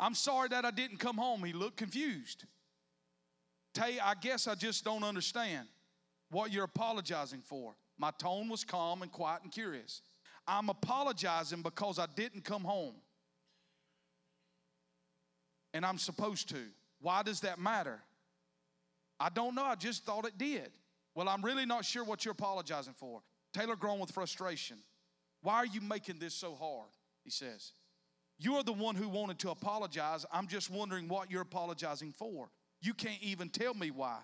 [0.00, 1.44] I'm sorry that I didn't come home.
[1.44, 2.46] He looked confused.
[3.74, 5.68] Tay, I guess I just don't understand
[6.30, 7.74] what you're apologizing for.
[7.98, 10.00] My tone was calm and quiet and curious.
[10.48, 12.94] I'm apologizing because I didn't come home.
[15.74, 16.62] And I'm supposed to.
[17.00, 18.00] Why does that matter?
[19.20, 19.64] I don't know.
[19.64, 20.70] I just thought it did.
[21.14, 23.20] Well, I'm really not sure what you're apologizing for.
[23.52, 24.78] Taylor groaned with frustration.
[25.42, 26.88] Why are you making this so hard?
[27.22, 27.72] He says.
[28.42, 30.24] You're the one who wanted to apologize.
[30.32, 32.48] I'm just wondering what you're apologizing for.
[32.80, 34.18] You can't even tell me why.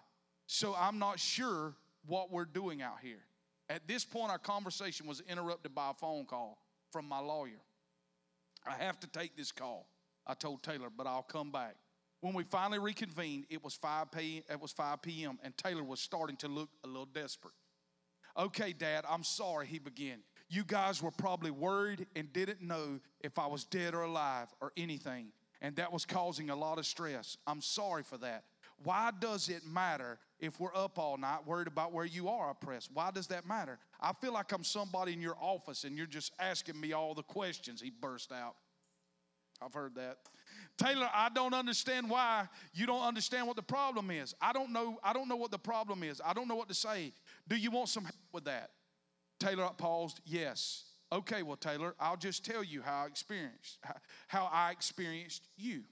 [0.46, 1.74] So I'm not sure
[2.06, 3.20] what we're doing out here.
[3.68, 6.56] At this point, our conversation was interrupted by a phone call
[6.90, 7.60] from my lawyer.
[8.66, 9.86] I have to take this call,
[10.26, 11.76] I told Taylor, but I'll come back.
[12.20, 14.42] When we finally reconvened, it was 5 p.m.
[14.50, 15.38] It was 5 p.m.
[15.44, 17.54] and Taylor was starting to look a little desperate.
[18.38, 20.20] Okay, Dad, I'm sorry, he began.
[20.48, 24.72] You guys were probably worried and didn't know if I was dead or alive or
[24.76, 25.28] anything,
[25.60, 27.36] and that was causing a lot of stress.
[27.46, 28.44] I'm sorry for that.
[28.82, 32.90] Why does it matter if we're up all night worried about where you are oppressed?
[32.92, 33.78] Why does that matter?
[34.00, 37.22] I feel like I'm somebody in your office and you're just asking me all the
[37.22, 37.80] questions.
[37.80, 38.54] He burst out.
[39.62, 40.18] I've heard that.
[40.76, 44.34] Taylor, I don't understand why you don't understand what the problem is.
[44.40, 46.20] I don't know I don't know what the problem is.
[46.24, 47.12] I don't know what to say.
[47.48, 48.70] Do you want some help with that?
[49.38, 50.84] Taylor I paused, Yes.
[51.12, 53.78] Okay, well, Taylor, I'll just tell you how I experienced
[54.26, 55.82] how I experienced you.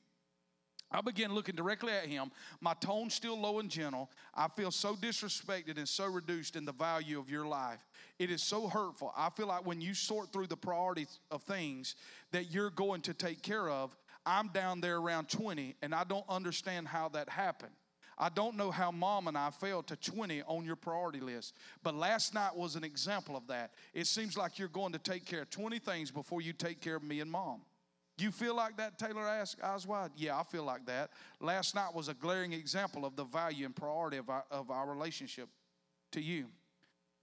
[0.90, 2.30] I began looking directly at him,
[2.60, 4.10] my tone still low and gentle.
[4.34, 7.80] I feel so disrespected and so reduced in the value of your life.
[8.18, 9.12] It is so hurtful.
[9.16, 11.96] I feel like when you sort through the priorities of things
[12.30, 16.24] that you're going to take care of, I'm down there around 20 and I don't
[16.28, 17.72] understand how that happened.
[18.18, 21.94] I don't know how mom and I fell to 20 on your priority list, but
[21.94, 23.72] last night was an example of that.
[23.92, 26.96] It seems like you're going to take care of 20 things before you take care
[26.96, 27.62] of me and mom.
[28.16, 28.98] You feel like that?
[28.98, 30.12] Taylor asked, eyes wide.
[30.16, 31.10] Yeah, I feel like that.
[31.40, 34.88] Last night was a glaring example of the value and priority of our, of our
[34.88, 35.48] relationship
[36.12, 36.46] to you.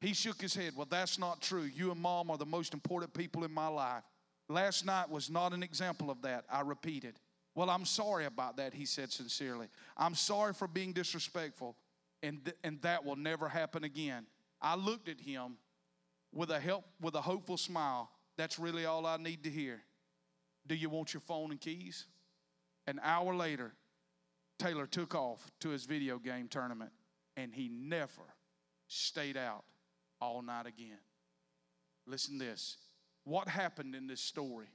[0.01, 0.73] He shook his head.
[0.75, 1.69] Well, that's not true.
[1.73, 4.03] You and mom are the most important people in my life.
[4.49, 6.43] Last night was not an example of that.
[6.51, 7.15] I repeated.
[7.53, 9.67] Well, I'm sorry about that, he said sincerely.
[9.97, 11.75] I'm sorry for being disrespectful,
[12.23, 14.25] and, th- and that will never happen again.
[14.61, 15.57] I looked at him
[16.33, 18.09] with a help with a hopeful smile.
[18.37, 19.81] That's really all I need to hear.
[20.65, 22.05] Do you want your phone and keys?
[22.87, 23.73] An hour later,
[24.57, 26.91] Taylor took off to his video game tournament,
[27.35, 28.21] and he never
[28.87, 29.63] stayed out
[30.21, 30.99] all night again.
[32.05, 32.77] Listen this.
[33.23, 34.67] What happened in this story?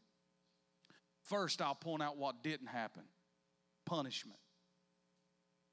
[1.26, 3.02] First, I'll point out what didn't happen
[3.84, 4.38] punishment.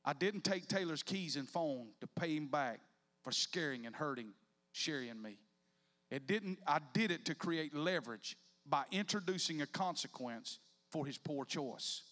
[0.05, 2.79] I didn't take Taylor's keys and phone to pay him back
[3.23, 4.33] for scaring and hurting
[4.75, 5.37] Sheri and me.
[6.11, 8.37] It didn't, I did it to create leverage
[8.67, 10.59] by introducing a consequence
[10.91, 12.03] for his poor choice.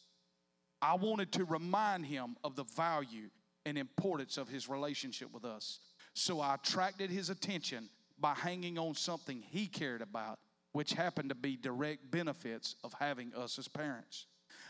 [0.82, 3.30] I wanted to remind him of the value
[3.66, 5.80] and importance of his relationship with us.
[6.14, 7.90] So I attracted his attention
[8.20, 10.40] by hanging on something he cared about,
[10.72, 14.28] which happened to be direct benefits of having us as parents.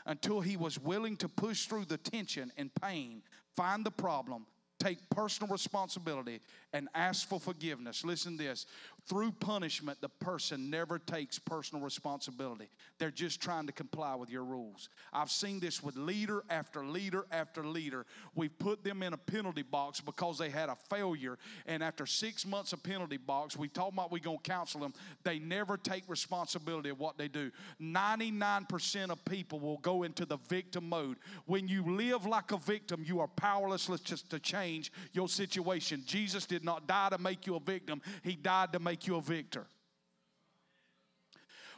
[0.08, 3.22] until he was willing to push through the tension and pain,
[3.56, 4.48] find the problem,
[4.82, 6.40] take personal responsibility,
[6.74, 8.04] and ask for forgiveness.
[8.04, 8.66] Listen to this.
[9.08, 12.70] Through punishment, the person never takes personal responsibility.
[12.98, 14.90] They're just trying to comply with your rules.
[15.12, 18.06] I've seen this with leader after leader after leader.
[18.36, 22.46] We've put them in a penalty box because they had a failure, and after six
[22.46, 24.94] months of penalty box, we told them we're going to counsel them.
[25.24, 27.52] They never take responsibility of what they do.
[27.82, 31.18] 99% of people will go into the victim mode.
[31.46, 33.88] When you live like a victim, you are powerless
[34.30, 34.71] to change
[35.14, 36.04] your situation.
[36.06, 39.22] Jesus did not die to make you a victim, He died to make you a
[39.22, 39.66] victor.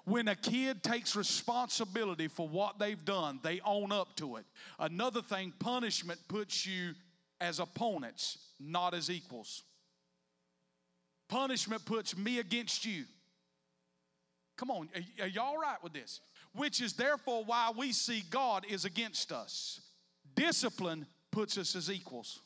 [0.05, 4.45] When a kid takes responsibility for what they've done, they own up to it.
[4.77, 6.93] Another thing, punishment puts you
[7.39, 9.63] as opponents, not as equals.
[11.29, 13.05] Punishment puts me against you.
[14.57, 14.89] Come on,
[15.19, 16.19] are, y'all right with this?
[16.53, 19.81] Which is therefore why we see God is against us.
[20.35, 22.41] Discipline puts us as equals.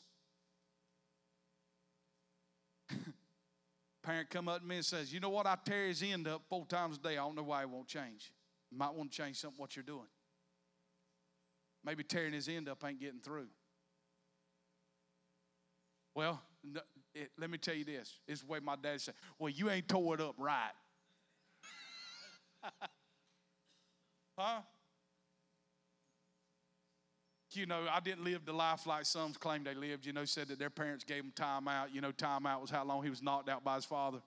[4.08, 5.46] Parent come up to me and says, You know what?
[5.46, 7.10] I tear his end up four times a day.
[7.10, 8.32] I don't know why he won't change.
[8.70, 10.08] You might want to change something what you're doing.
[11.84, 13.48] Maybe tearing his end up ain't getting through.
[16.14, 16.40] Well,
[17.14, 18.20] it, let me tell you this.
[18.26, 20.72] This is the way my dad said, Well, you ain't tore it up right.
[24.38, 24.62] huh?
[27.58, 30.06] You know, I didn't live the life like some claim they lived.
[30.06, 31.92] You know, said that their parents gave them time out.
[31.92, 34.18] You know, time out was how long he was knocked out by his father.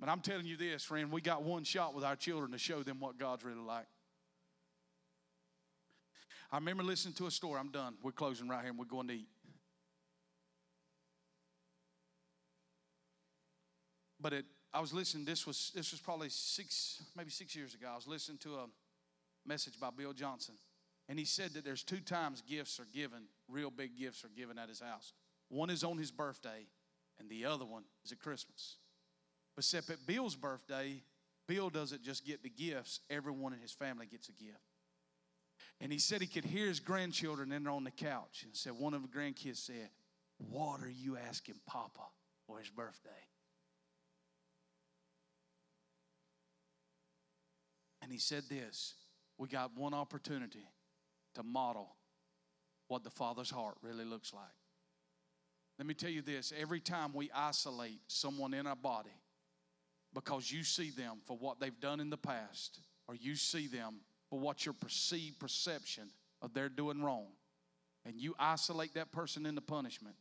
[0.00, 2.82] But I'm telling you this, friend, we got one shot with our children to show
[2.82, 3.86] them what God's really like.
[6.50, 7.58] I remember listening to a story.
[7.58, 7.94] I'm done.
[8.02, 9.28] We're closing right here and we're going to eat.
[14.20, 15.24] But it, I was listening.
[15.24, 17.88] This was this was probably six, maybe six years ago.
[17.92, 18.66] I was listening to a
[19.46, 20.54] message by Bill Johnson.
[21.08, 24.58] And he said that there's two times gifts are given, real big gifts are given
[24.58, 25.12] at his house.
[25.48, 26.66] One is on his birthday,
[27.18, 28.76] and the other one is at Christmas.
[29.56, 31.02] Except at Bill's birthday,
[31.46, 34.58] Bill doesn't just get the gifts, everyone in his family gets a gift.
[35.80, 38.42] And he said he could hear his grandchildren in there on the couch.
[38.44, 39.88] And said one of the grandkids said,
[40.38, 42.02] What are you asking Papa
[42.46, 43.10] for his birthday?
[48.02, 48.94] And he said this
[49.38, 50.66] we got one opportunity
[51.34, 51.88] to model
[52.88, 54.44] what the Father's heart really looks like.
[55.78, 59.14] Let me tell you this every time we isolate someone in our body
[60.12, 64.00] because you see them for what they've done in the past, or you see them
[64.28, 66.10] for what your perceived perception
[66.42, 67.26] of their doing wrong,
[68.04, 70.16] and you isolate that person into punishment,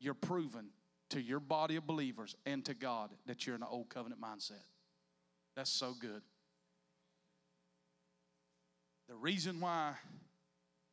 [0.00, 0.70] you're proven
[1.10, 4.64] to your body of believers and to God that you're in an old covenant mindset.
[5.54, 6.22] That's so good.
[9.08, 9.94] The reason why,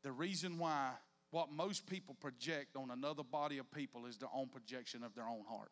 [0.03, 0.91] the reason why
[1.32, 5.26] what most people project on another body of people is their own projection of their
[5.26, 5.72] own heart.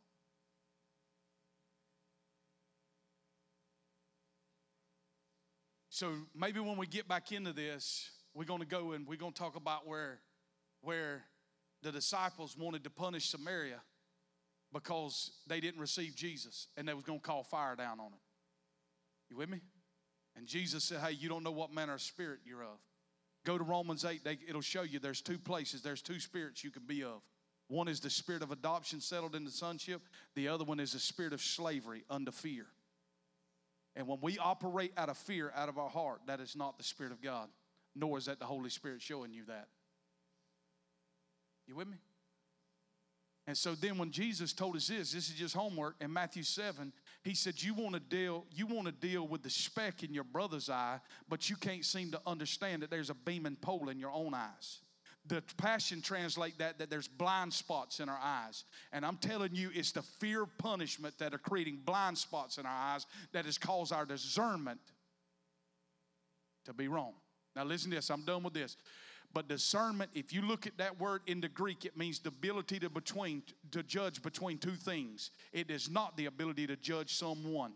[5.90, 9.34] So maybe when we get back into this, we're going to go and we're going
[9.34, 10.20] to talk about where,
[10.82, 11.26] where
[11.84, 13.82] the disciples wanted to punish Samaria
[14.74, 18.22] because they didn't receive Jesus and they was going to call fire down on it.
[19.30, 19.60] You with me?
[20.36, 22.80] And Jesus said, Hey, you don't know what manner of spirit you're of.
[23.46, 26.70] Go to Romans 8, they, it'll show you there's two places, there's two spirits you
[26.70, 27.22] can be of.
[27.70, 30.02] One is the spirit of adoption settled into sonship,
[30.36, 32.68] the other one is the spirit of slavery under fear.
[33.96, 36.84] And when we operate out of fear, out of our heart, that is not the
[36.84, 37.50] Spirit of God,
[37.96, 39.68] nor is that the Holy Spirit showing you that.
[41.68, 41.98] You with me?
[43.48, 46.94] And so then when Jesus told us this, this is just homework in Matthew 7,
[47.24, 50.24] he said, You want to deal, you want to deal with the speck in your
[50.24, 51.00] brother's eye,
[51.30, 54.80] but you can't seem to understand that there's a beaming pole in your own eyes.
[55.28, 58.64] The passion translate that that there's blind spots in our eyes.
[58.92, 62.66] And I'm telling you, it's the fear of punishment that are creating blind spots in
[62.66, 64.80] our eyes that has caused our discernment
[66.66, 67.14] to be wrong.
[67.56, 68.78] Now listen to this, I'm done with this.
[69.34, 72.80] But discernment, if you look at that word in the Greek, it means the ability
[72.80, 75.32] to between to judge between two things.
[75.54, 77.74] It is not the ability to judge someone.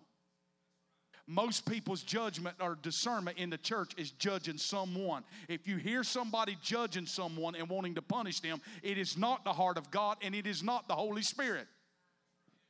[1.28, 5.24] Most people's judgment or discernment in the church is judging someone.
[5.48, 9.54] If you hear somebody judging someone and wanting to punish them, it is not the
[9.54, 11.68] heart of God and it is not the Holy Spirit.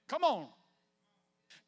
[0.08, 0.48] Come on.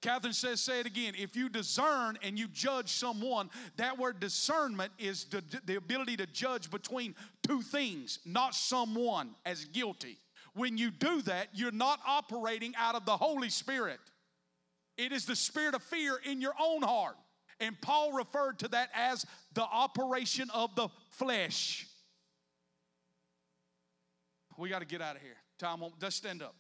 [0.02, 1.14] Catherine says, say it again.
[1.18, 6.28] If you discern and you judge someone, that word discernment is the, the ability to
[6.28, 7.16] judge between
[7.46, 10.18] two things, not someone as guilty.
[10.54, 14.00] When you do that, you're not operating out of the Holy Spirit.
[14.98, 17.16] It is the spirit of fear in your own heart.
[17.60, 21.88] And Paul referred to that as the operation of the flesh.
[24.58, 25.38] We got to get out of here.
[25.64, 26.56] On, let's stand up.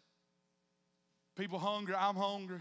[1.35, 2.59] People hungry, I'm hungry.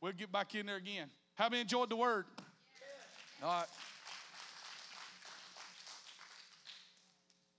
[0.00, 1.10] We'll get back in there again.
[1.34, 2.24] Have you enjoyed the word?
[3.42, 3.66] All right.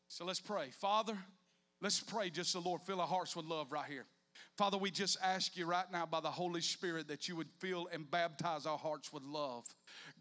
[0.08, 0.70] So let's pray.
[0.80, 1.18] Father,
[1.82, 4.06] let's pray just the Lord fill our hearts with love right here.
[4.58, 7.88] Father, we just ask you right now by the Holy Spirit that you would fill
[7.92, 9.66] and baptize our hearts with love.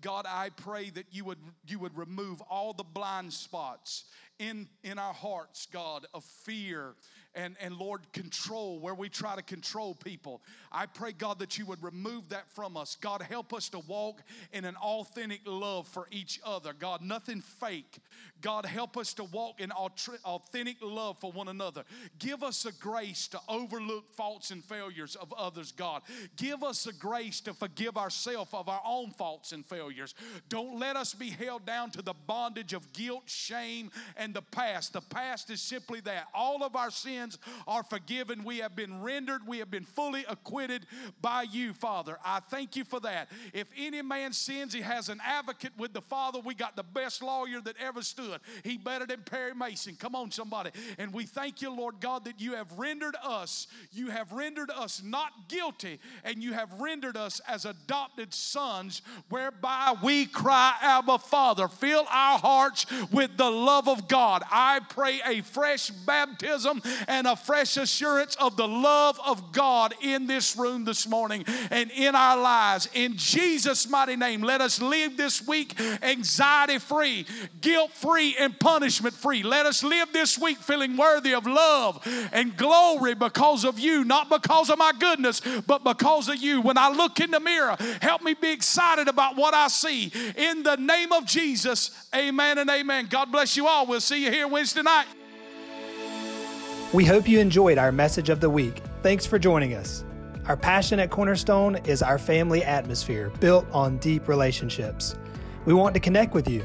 [0.00, 4.04] God, I pray that you would you would remove all the blind spots
[4.38, 6.94] in in our hearts, God, of fear
[7.34, 10.42] and, and Lord, control where we try to control people.
[10.72, 12.96] I pray, God, that you would remove that from us.
[13.00, 14.22] God, help us to walk
[14.52, 16.72] in an authentic love for each other.
[16.76, 17.98] God, nothing fake.
[18.40, 21.84] God, help us to walk in authentic love for one another.
[22.18, 26.02] Give us a grace to overlook faults and failures of others, God.
[26.36, 30.14] Give us a grace to forgive ourselves of our own faults and failures.
[30.48, 34.92] Don't let us be held down to the bondage of guilt, shame, and the past.
[34.92, 36.28] The past is simply that.
[36.34, 38.44] All of our sins are forgiven.
[38.44, 40.86] We have been rendered, we have been fully acquitted
[41.20, 42.18] by you, Father.
[42.24, 43.28] I thank you for that.
[43.52, 46.40] If any man sins, he has an advocate with the Father.
[46.40, 48.40] We got the best lawyer that ever stood.
[48.64, 49.96] He better than Perry Mason.
[49.96, 50.70] Come on, somebody.
[50.98, 55.02] And we thank you, Lord God, that you have rendered us, you have rendered us
[55.04, 59.02] not guilty, and you have rendered us as adopted sons,
[59.50, 61.66] whereby we cry, Abba, Father.
[61.66, 64.42] Fill our hearts with the love of God.
[64.50, 70.26] I pray a fresh baptism and a fresh assurance of the love of God in
[70.26, 72.88] this room this morning and in our lives.
[72.94, 77.26] In Jesus' mighty name, let us live this week anxiety free,
[77.60, 79.42] guilt free and punishment free.
[79.42, 84.30] Let us live this week feeling worthy of love and glory because of you, not
[84.30, 86.60] because of my goodness, but because of you.
[86.60, 90.12] When I look in the mirror, help me be excited about what I see.
[90.36, 93.08] In the name of Jesus, amen and amen.
[93.10, 93.86] God bless you all.
[93.86, 95.06] We'll see you here Wednesday night.
[96.92, 98.82] We hope you enjoyed our message of the week.
[99.02, 100.04] Thanks for joining us.
[100.46, 105.14] Our passion at Cornerstone is our family atmosphere built on deep relationships.
[105.64, 106.64] We want to connect with you.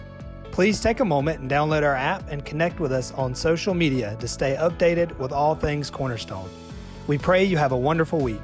[0.51, 4.15] Please take a moment and download our app and connect with us on social media
[4.19, 6.49] to stay updated with all things Cornerstone.
[7.07, 8.41] We pray you have a wonderful week.